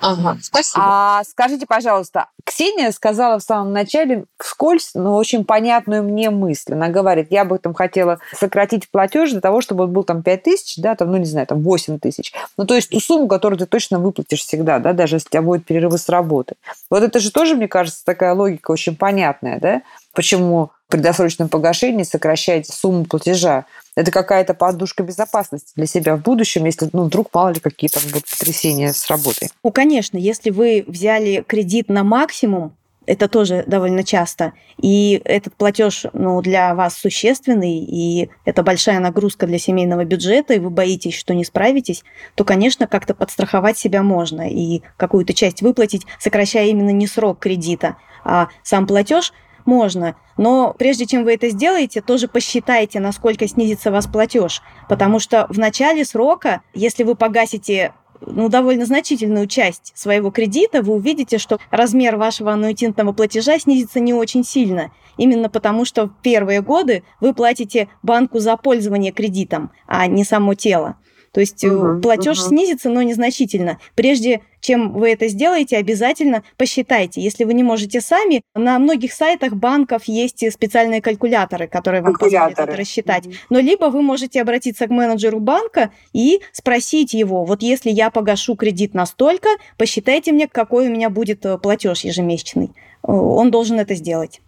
Ага, 0.01 0.37
спасибо. 0.41 0.83
А 0.85 1.23
скажите, 1.23 1.65
пожалуйста, 1.65 2.27
Ксения 2.43 2.91
сказала 2.91 3.39
в 3.39 3.43
самом 3.43 3.73
начале 3.73 4.25
вскользь, 4.37 4.91
но 4.93 5.15
очень 5.15 5.43
понятную 5.43 6.03
мне 6.03 6.29
мысль. 6.29 6.73
Она 6.73 6.89
говорит, 6.89 7.27
я 7.29 7.45
бы 7.45 7.57
там 7.57 7.73
хотела 7.73 8.19
сократить 8.33 8.89
платеж 8.89 9.31
для 9.31 9.41
того, 9.41 9.61
чтобы 9.61 9.85
он 9.85 9.93
был 9.93 10.03
там 10.03 10.23
5 10.23 10.43
тысяч, 10.43 10.77
да, 10.77 10.95
там, 10.95 11.11
ну, 11.11 11.17
не 11.17 11.25
знаю, 11.25 11.47
там 11.47 11.61
8 11.61 11.99
тысяч. 11.99 12.33
Ну, 12.57 12.65
то 12.65 12.75
есть 12.75 12.89
ту 12.89 12.99
сумму, 12.99 13.27
которую 13.27 13.59
ты 13.59 13.65
точно 13.65 13.99
выплатишь 13.99 14.41
всегда, 14.41 14.79
да, 14.79 14.93
даже 14.93 15.17
если 15.17 15.27
у 15.27 15.31
тебя 15.31 15.41
будет 15.41 15.65
перерывы 15.65 15.97
с 15.97 16.09
работы. 16.09 16.55
Вот 16.89 17.03
это 17.03 17.19
же 17.19 17.31
тоже, 17.31 17.55
мне 17.55 17.67
кажется, 17.67 18.05
такая 18.05 18.33
логика 18.33 18.71
очень 18.71 18.95
понятная, 18.95 19.59
да, 19.59 19.81
почему 20.13 20.71
при 20.87 20.99
досрочном 20.99 21.49
погашении 21.49 22.03
сокращать 22.03 22.67
сумму 22.67 23.05
платежа 23.05 23.65
это 23.97 24.11
какая-то 24.11 24.53
подушка 24.53 25.01
безопасности 25.01 25.73
для 25.75 25.87
себя 25.87 26.15
в 26.15 26.21
будущем, 26.21 26.65
если 26.65 26.87
ну, 26.93 27.05
вдруг 27.05 27.29
мало 27.33 27.49
ли 27.49 27.59
какие 27.59 27.89
то 27.89 27.99
будут 27.99 28.29
потрясения 28.29 28.93
с 28.93 29.09
работой. 29.09 29.49
Ну, 29.63 29.71
конечно, 29.71 30.17
если 30.17 30.51
вы 30.51 30.85
взяли 30.87 31.43
кредит 31.47 31.89
на 31.89 32.03
максимум, 32.03 32.75
это 33.07 33.27
тоже 33.27 33.63
довольно 33.65 34.03
часто. 34.03 34.53
И 34.79 35.19
этот 35.25 35.55
платеж 35.55 36.05
ну, 36.13 36.39
для 36.43 36.75
вас 36.75 36.95
существенный, 36.95 37.79
и 37.79 38.29
это 38.45 38.61
большая 38.61 38.99
нагрузка 38.99 39.47
для 39.47 39.57
семейного 39.57 40.05
бюджета, 40.05 40.53
и 40.53 40.59
вы 40.59 40.69
боитесь, 40.69 41.15
что 41.15 41.33
не 41.33 41.43
справитесь, 41.43 42.03
то, 42.35 42.43
конечно, 42.43 42.85
как-то 42.85 43.15
подстраховать 43.15 43.79
себя 43.79 44.03
можно 44.03 44.47
и 44.47 44.83
какую-то 44.97 45.33
часть 45.33 45.63
выплатить, 45.63 46.05
сокращая 46.19 46.67
именно 46.67 46.91
не 46.91 47.07
срок 47.07 47.39
кредита, 47.39 47.97
а 48.23 48.49
сам 48.61 48.85
платеж– 48.85 49.33
можно. 49.67 50.15
Но 50.37 50.73
прежде 50.77 51.05
чем 51.05 51.23
вы 51.23 51.35
это 51.35 51.49
сделаете, 51.49 52.01
тоже 52.01 52.27
посчитайте, 52.27 52.99
насколько 52.99 53.47
снизится 53.47 53.91
вас 53.91 54.07
платеж. 54.07 54.63
Потому 54.89 55.19
что 55.19 55.45
в 55.49 55.59
начале 55.59 56.05
срока, 56.05 56.61
если 56.73 57.03
вы 57.03 57.15
погасите 57.15 57.93
ну, 58.21 58.49
довольно 58.49 58.85
значительную 58.85 59.47
часть 59.47 59.91
своего 59.95 60.31
кредита, 60.31 60.81
вы 60.81 60.95
увидите, 60.95 61.37
что 61.37 61.59
размер 61.69 62.15
вашего 62.17 62.53
аннуитетного 62.53 63.11
платежа 63.11 63.59
снизится 63.59 63.99
не 63.99 64.13
очень 64.13 64.43
сильно. 64.43 64.91
Именно 65.17 65.49
потому, 65.49 65.85
что 65.85 66.07
в 66.07 66.13
первые 66.21 66.61
годы 66.61 67.03
вы 67.19 67.33
платите 67.33 67.89
банку 68.03 68.39
за 68.39 68.57
пользование 68.57 69.11
кредитом, 69.11 69.71
а 69.85 70.07
не 70.07 70.23
само 70.23 70.53
тело. 70.53 70.97
То 71.31 71.41
есть 71.41 71.63
угу, 71.63 72.01
платеж 72.01 72.39
угу. 72.39 72.47
снизится, 72.47 72.89
но 72.89 73.01
незначительно. 73.01 73.77
Прежде 73.95 74.41
чем 74.61 74.93
вы 74.93 75.11
это 75.11 75.27
сделаете, 75.27 75.77
обязательно 75.77 76.43
посчитайте. 76.57 77.21
Если 77.21 77.43
вы 77.43 77.53
не 77.53 77.63
можете 77.63 78.01
сами, 78.01 78.41
на 78.55 78.79
многих 78.79 79.13
сайтах 79.13 79.53
банков 79.53 80.03
есть 80.05 80.43
специальные 80.51 81.01
калькуляторы, 81.01 81.67
которые 81.67 82.01
вам 82.01 82.13
позволят 82.13 82.59
это 82.59 82.75
рассчитать. 82.75 83.25
Угу. 83.25 83.35
Но 83.49 83.59
либо 83.59 83.85
вы 83.85 84.01
можете 84.01 84.41
обратиться 84.41 84.87
к 84.87 84.89
менеджеру 84.89 85.39
банка 85.39 85.91
и 86.13 86.41
спросить 86.51 87.13
его, 87.13 87.45
вот 87.45 87.61
если 87.61 87.89
я 87.89 88.09
погашу 88.09 88.55
кредит 88.55 88.93
настолько, 88.93 89.49
посчитайте 89.77 90.31
мне, 90.31 90.47
какой 90.47 90.87
у 90.87 90.91
меня 90.91 91.09
будет 91.09 91.45
э, 91.45 91.57
платеж 91.57 92.01
ежемесячный. 92.01 92.71
Он 93.03 93.51
должен 93.51 93.79
это 93.79 93.95
сделать. 93.95 94.41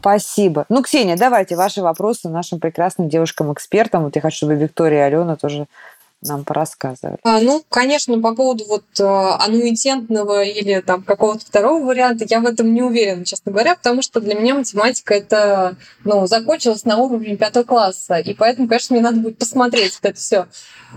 Спасибо. 0.00 0.66
Ну, 0.68 0.82
Ксения, 0.82 1.16
давайте 1.16 1.56
ваши 1.56 1.82
вопросы 1.82 2.28
нашим 2.28 2.60
прекрасным 2.60 3.08
девушкам-экспертам. 3.08 4.04
Вот 4.04 4.14
я 4.14 4.22
хочу, 4.22 4.36
чтобы 4.36 4.54
Виктория 4.54 5.00
и 5.00 5.02
Алена 5.02 5.34
тоже 5.34 5.66
нам 6.22 6.44
порассказывать? 6.44 7.20
А, 7.22 7.40
ну, 7.40 7.62
конечно, 7.68 8.18
по 8.20 8.34
поводу 8.34 8.64
вот 8.66 8.84
э, 8.98 9.04
аннуитентного 9.04 10.42
или 10.42 10.80
там 10.80 11.02
какого-то 11.02 11.44
второго 11.44 11.84
варианта 11.84 12.24
я 12.28 12.40
в 12.40 12.46
этом 12.46 12.72
не 12.72 12.82
уверена, 12.82 13.24
честно 13.24 13.52
говоря, 13.52 13.76
потому 13.76 14.02
что 14.02 14.20
для 14.20 14.34
меня 14.34 14.54
математика 14.54 15.14
это, 15.14 15.76
ну, 16.04 16.26
закончилась 16.26 16.84
на 16.84 16.96
уровне 16.96 17.36
пятого 17.36 17.64
класса, 17.64 18.18
и 18.18 18.34
поэтому, 18.34 18.68
конечно, 18.68 18.94
мне 18.94 19.02
надо 19.02 19.18
будет 19.18 19.38
посмотреть 19.38 19.98
это 20.00 20.16
все. 20.16 20.46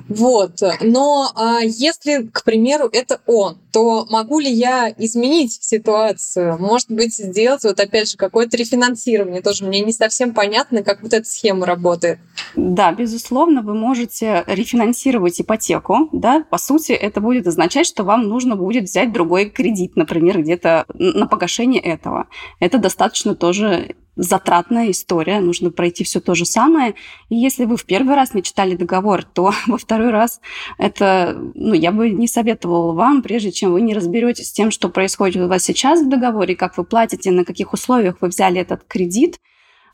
Вот. 0.08 0.62
Но 0.82 1.32
а 1.36 1.60
если, 1.62 2.28
к 2.32 2.44
примеру, 2.44 2.90
это 2.92 3.20
он, 3.26 3.58
то 3.72 4.06
могу 4.10 4.40
ли 4.40 4.52
я 4.52 4.94
изменить 4.98 5.60
ситуацию? 5.62 6.58
Может 6.58 6.90
быть, 6.90 7.16
сделать 7.16 7.64
вот 7.64 7.80
опять 7.80 8.10
же 8.10 8.18
какое-то 8.18 8.56
рефинансирование? 8.56 9.42
Тоже 9.42 9.66
мне 9.66 9.82
не 9.82 9.92
совсем 9.92 10.34
понятно, 10.34 10.84
как 10.84 11.02
вот 11.02 11.14
эта 11.14 11.28
схема 11.28 11.66
работает. 11.66 12.20
Да, 12.56 12.92
безусловно, 12.92 13.62
вы 13.62 13.74
можете 13.74 14.44
рефинансировать 14.48 15.09
ипотеку. 15.42 16.10
Да? 16.12 16.44
По 16.50 16.58
сути, 16.58 16.92
это 16.92 17.22
будет 17.22 17.48
означать, 17.48 17.88
что 17.88 18.04
вам 18.04 18.28
нужно 18.28 18.56
будет 18.56 18.86
взять 18.86 19.12
другой 19.12 19.50
кредит, 19.50 19.96
например, 19.96 20.42
где-то 20.42 20.86
на 20.94 21.28
погашение 21.28 21.82
этого. 21.82 22.28
Это 22.60 22.78
достаточно 22.78 23.36
тоже 23.36 23.96
затратная 24.20 24.92
история, 24.92 25.40
нужно 25.40 25.72
пройти 25.72 26.04
все 26.04 26.20
то 26.20 26.36
же 26.36 26.46
самое. 26.46 26.96
И 27.30 27.36
если 27.36 27.66
вы 27.66 27.78
в 27.78 27.86
первый 27.86 28.16
раз 28.16 28.34
не 28.34 28.44
читали 28.44 28.76
договор, 28.76 29.24
то 29.24 29.54
во 29.68 29.78
второй 29.78 30.12
раз 30.12 30.42
это, 30.78 31.36
ну, 31.56 31.74
я 31.74 31.92
бы 31.92 32.10
не 32.10 32.28
советовала 32.28 32.94
вам, 32.94 33.22
прежде 33.22 33.52
чем 33.52 33.72
вы 33.72 33.82
не 33.82 33.94
разберетесь 33.94 34.50
с 34.50 34.52
тем, 34.52 34.72
что 34.72 34.90
происходит 34.90 35.42
у 35.42 35.48
вас 35.48 35.64
сейчас 35.64 36.02
в 36.02 36.10
договоре, 36.10 36.56
как 36.56 36.78
вы 36.78 36.84
платите, 36.84 37.32
на 37.32 37.46
каких 37.46 37.74
условиях 37.74 38.18
вы 38.20 38.28
взяли 38.28 38.60
этот 38.60 38.84
кредит, 38.84 39.40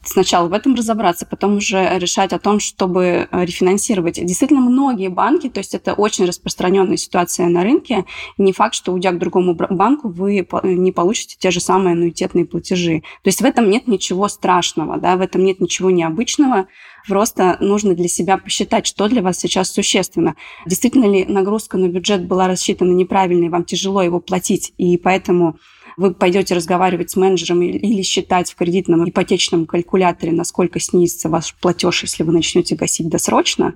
сначала 0.07 0.47
в 0.47 0.53
этом 0.53 0.75
разобраться, 0.75 1.25
потом 1.25 1.57
уже 1.57 1.97
решать 2.00 2.33
о 2.33 2.39
том, 2.39 2.59
чтобы 2.59 3.27
э, 3.29 3.45
рефинансировать. 3.45 4.24
Действительно, 4.24 4.62
многие 4.62 5.09
банки, 5.09 5.50
то 5.50 5.59
есть 5.59 5.74
это 5.74 5.93
очень 5.93 6.25
распространенная 6.25 6.97
ситуация 6.97 7.47
на 7.47 7.63
рынке, 7.63 8.05
не 8.38 8.53
факт, 8.53 8.75
что 8.75 8.93
уйдя 8.93 9.12
к 9.12 9.19
другому 9.19 9.55
банку, 9.55 10.09
вы 10.09 10.47
не 10.63 10.91
получите 10.91 11.35
те 11.39 11.51
же 11.51 11.59
самые 11.59 11.93
аннуитетные 11.93 12.45
платежи. 12.45 13.01
То 13.24 13.27
есть 13.27 13.41
в 13.41 13.45
этом 13.45 13.69
нет 13.69 13.88
ничего 13.88 14.27
страшного, 14.27 14.97
да, 14.97 15.15
в 15.17 15.21
этом 15.21 15.43
нет 15.43 15.59
ничего 15.59 15.91
необычного, 15.91 16.67
просто 17.07 17.57
нужно 17.59 17.95
для 17.95 18.07
себя 18.07 18.38
посчитать, 18.38 18.88
что 18.88 19.07
для 19.07 19.21
вас 19.21 19.38
сейчас 19.39 19.71
существенно. 19.71 20.35
Действительно 20.65 21.05
ли 21.05 21.25
нагрузка 21.25 21.77
на 21.77 21.88
бюджет 21.88 22.25
была 22.25 22.47
рассчитана 22.47 22.91
неправильно, 22.91 23.45
и 23.45 23.50
вам 23.50 23.63
тяжело 23.63 24.01
его 24.01 24.19
платить, 24.19 24.74
и 24.77 24.97
поэтому 24.97 25.57
вы 25.97 26.13
пойдете 26.13 26.55
разговаривать 26.55 27.11
с 27.11 27.15
менеджером 27.15 27.61
или 27.61 28.01
считать 28.01 28.51
в 28.51 28.55
кредитном 28.55 29.09
ипотечном 29.09 29.65
калькуляторе, 29.65 30.31
насколько 30.31 30.79
снизится 30.79 31.29
ваш 31.29 31.55
платеж, 31.55 32.03
если 32.03 32.23
вы 32.23 32.33
начнете 32.33 32.75
гасить 32.75 33.09
досрочно, 33.09 33.75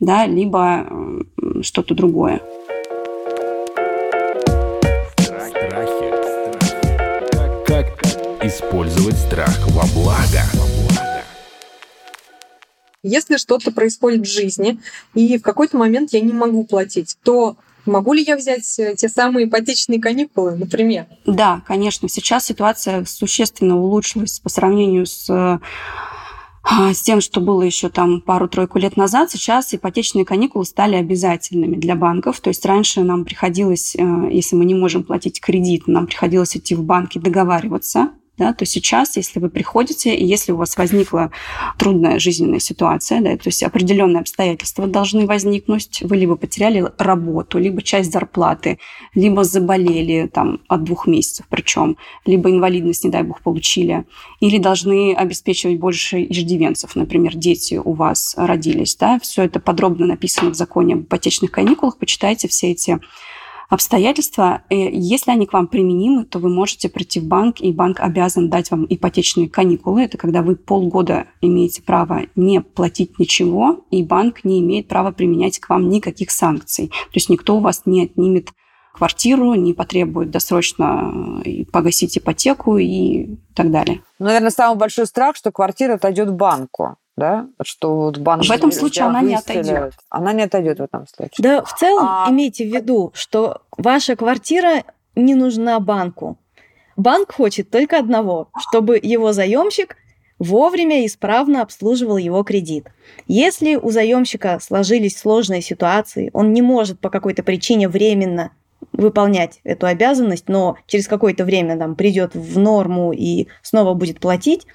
да, 0.00 0.26
либо 0.26 0.86
что-то 1.62 1.94
другое. 1.94 2.40
Страхи. 5.18 6.12
Как 7.66 7.86
использовать 8.42 9.16
страх 9.16 9.58
во 9.68 9.84
благо? 9.94 10.42
Если 13.04 13.36
что-то 13.36 13.70
происходит 13.70 14.22
в 14.22 14.30
жизни, 14.30 14.80
и 15.14 15.38
в 15.38 15.42
какой-то 15.42 15.76
момент 15.76 16.12
я 16.12 16.20
не 16.20 16.32
могу 16.32 16.64
платить, 16.64 17.16
то 17.22 17.56
Могу 17.88 18.12
ли 18.12 18.22
я 18.22 18.36
взять 18.36 18.78
э, 18.78 18.94
те 18.96 19.08
самые 19.08 19.46
ипотечные 19.46 20.00
каникулы, 20.00 20.56
например? 20.56 21.06
Да, 21.26 21.62
конечно. 21.66 22.08
Сейчас 22.08 22.46
ситуация 22.46 23.04
существенно 23.04 23.78
улучшилась 23.78 24.38
по 24.40 24.48
сравнению 24.48 25.06
с 25.06 25.60
а, 26.70 26.92
с 26.92 27.00
тем, 27.00 27.20
что 27.20 27.40
было 27.40 27.62
еще 27.62 27.88
там 27.88 28.20
пару-тройку 28.20 28.78
лет 28.78 28.96
назад, 28.96 29.30
сейчас 29.30 29.72
ипотечные 29.72 30.26
каникулы 30.26 30.66
стали 30.66 30.96
обязательными 30.96 31.76
для 31.76 31.94
банков. 31.94 32.40
То 32.40 32.48
есть 32.48 32.64
раньше 32.66 33.02
нам 33.02 33.24
приходилось, 33.24 33.96
э, 33.96 34.28
если 34.30 34.54
мы 34.54 34.66
не 34.66 34.74
можем 34.74 35.02
платить 35.02 35.40
кредит, 35.40 35.86
нам 35.86 36.06
приходилось 36.06 36.56
идти 36.56 36.74
в 36.74 36.82
банки 36.82 37.18
договариваться 37.18 38.10
да, 38.38 38.54
то 38.54 38.64
сейчас, 38.64 39.16
если 39.16 39.40
вы 39.40 39.50
приходите, 39.50 40.14
и 40.14 40.24
если 40.24 40.52
у 40.52 40.56
вас 40.56 40.76
возникла 40.76 41.30
трудная 41.76 42.18
жизненная 42.18 42.60
ситуация, 42.60 43.20
да, 43.20 43.36
то 43.36 43.46
есть 43.46 43.62
определенные 43.62 44.20
обстоятельства 44.20 44.86
должны 44.86 45.26
возникнуть, 45.26 46.00
вы 46.02 46.16
либо 46.16 46.36
потеряли 46.36 46.90
работу, 46.98 47.58
либо 47.58 47.82
часть 47.82 48.12
зарплаты, 48.12 48.78
либо 49.14 49.44
заболели 49.44 50.30
там 50.32 50.60
от 50.68 50.84
двух 50.84 51.06
месяцев 51.06 51.46
причем, 51.50 51.96
либо 52.24 52.50
инвалидность, 52.50 53.04
не 53.04 53.10
дай 53.10 53.22
бог, 53.22 53.40
получили, 53.42 54.04
или 54.40 54.58
должны 54.58 55.14
обеспечивать 55.14 55.78
больше 55.78 56.22
иждивенцев, 56.22 56.94
например, 56.94 57.34
дети 57.34 57.80
у 57.82 57.92
вас 57.94 58.34
родились, 58.36 58.96
да, 58.96 59.18
все 59.20 59.42
это 59.42 59.60
подробно 59.60 60.06
написано 60.06 60.50
в 60.50 60.54
законе 60.54 60.94
об 60.94 61.02
ипотечных 61.02 61.50
каникулах, 61.50 61.98
почитайте 61.98 62.48
все 62.48 62.70
эти 62.70 63.00
обстоятельства, 63.68 64.62
если 64.70 65.30
они 65.30 65.46
к 65.46 65.52
вам 65.52 65.66
применимы, 65.66 66.24
то 66.24 66.38
вы 66.38 66.48
можете 66.48 66.88
прийти 66.88 67.20
в 67.20 67.24
банк, 67.24 67.60
и 67.60 67.72
банк 67.72 68.00
обязан 68.00 68.48
дать 68.48 68.70
вам 68.70 68.86
ипотечные 68.88 69.48
каникулы. 69.48 70.02
Это 70.02 70.16
когда 70.18 70.42
вы 70.42 70.56
полгода 70.56 71.26
имеете 71.40 71.82
право 71.82 72.22
не 72.34 72.60
платить 72.60 73.18
ничего, 73.18 73.84
и 73.90 74.02
банк 74.02 74.44
не 74.44 74.60
имеет 74.60 74.88
права 74.88 75.12
применять 75.12 75.58
к 75.58 75.68
вам 75.68 75.88
никаких 75.88 76.30
санкций. 76.30 76.88
То 76.88 77.14
есть 77.14 77.28
никто 77.28 77.56
у 77.56 77.60
вас 77.60 77.82
не 77.84 78.04
отнимет 78.04 78.50
квартиру, 78.94 79.54
не 79.54 79.74
потребует 79.74 80.30
досрочно 80.30 81.40
э, 81.44 81.64
погасить 81.66 82.18
ипотеку 82.18 82.78
и 82.78 83.36
так 83.54 83.70
далее. 83.70 84.02
Наверное, 84.18 84.50
самый 84.50 84.76
большой 84.76 85.06
страх, 85.06 85.36
что 85.36 85.52
квартира 85.52 85.94
отойдет 85.94 86.32
банку 86.32 86.96
да, 87.18 87.48
что 87.62 87.96
вот 87.96 88.18
банк... 88.18 88.44
В 88.44 88.50
этом 88.50 88.72
случае 88.72 89.06
она 89.06 89.20
не 89.20 89.34
отойдет. 89.34 89.94
Она 90.08 90.32
не 90.32 90.42
отойдет 90.42 90.78
в 90.78 90.82
этом 90.82 91.06
случае. 91.06 91.34
Да, 91.38 91.62
в 91.62 91.74
целом 91.76 92.06
а... 92.08 92.26
имейте 92.30 92.64
в 92.64 92.74
виду, 92.74 93.10
что 93.14 93.62
ваша 93.76 94.16
квартира 94.16 94.84
не 95.14 95.34
нужна 95.34 95.80
банку. 95.80 96.38
Банк 96.96 97.32
хочет 97.32 97.70
только 97.70 97.98
одного, 97.98 98.48
чтобы 98.58 98.98
его 99.00 99.32
заемщик 99.32 99.96
вовремя 100.38 101.02
и 101.02 101.06
исправно 101.06 101.62
обслуживал 101.62 102.16
его 102.16 102.42
кредит. 102.44 102.86
Если 103.26 103.76
у 103.76 103.90
заемщика 103.90 104.58
сложились 104.60 105.18
сложные 105.18 105.62
ситуации, 105.62 106.30
он 106.32 106.52
не 106.52 106.62
может 106.62 107.00
по 107.00 107.10
какой-то 107.10 107.42
причине 107.42 107.88
временно 107.88 108.52
выполнять 108.92 109.60
эту 109.64 109.86
обязанность, 109.86 110.48
но 110.48 110.76
через 110.86 111.08
какое-то 111.08 111.44
время 111.44 111.76
там 111.76 111.94
придет 111.94 112.34
в 112.34 112.58
норму 112.58 113.12
и 113.12 113.48
снова 113.62 113.94
будет 113.94 114.20
платить, 114.20 114.66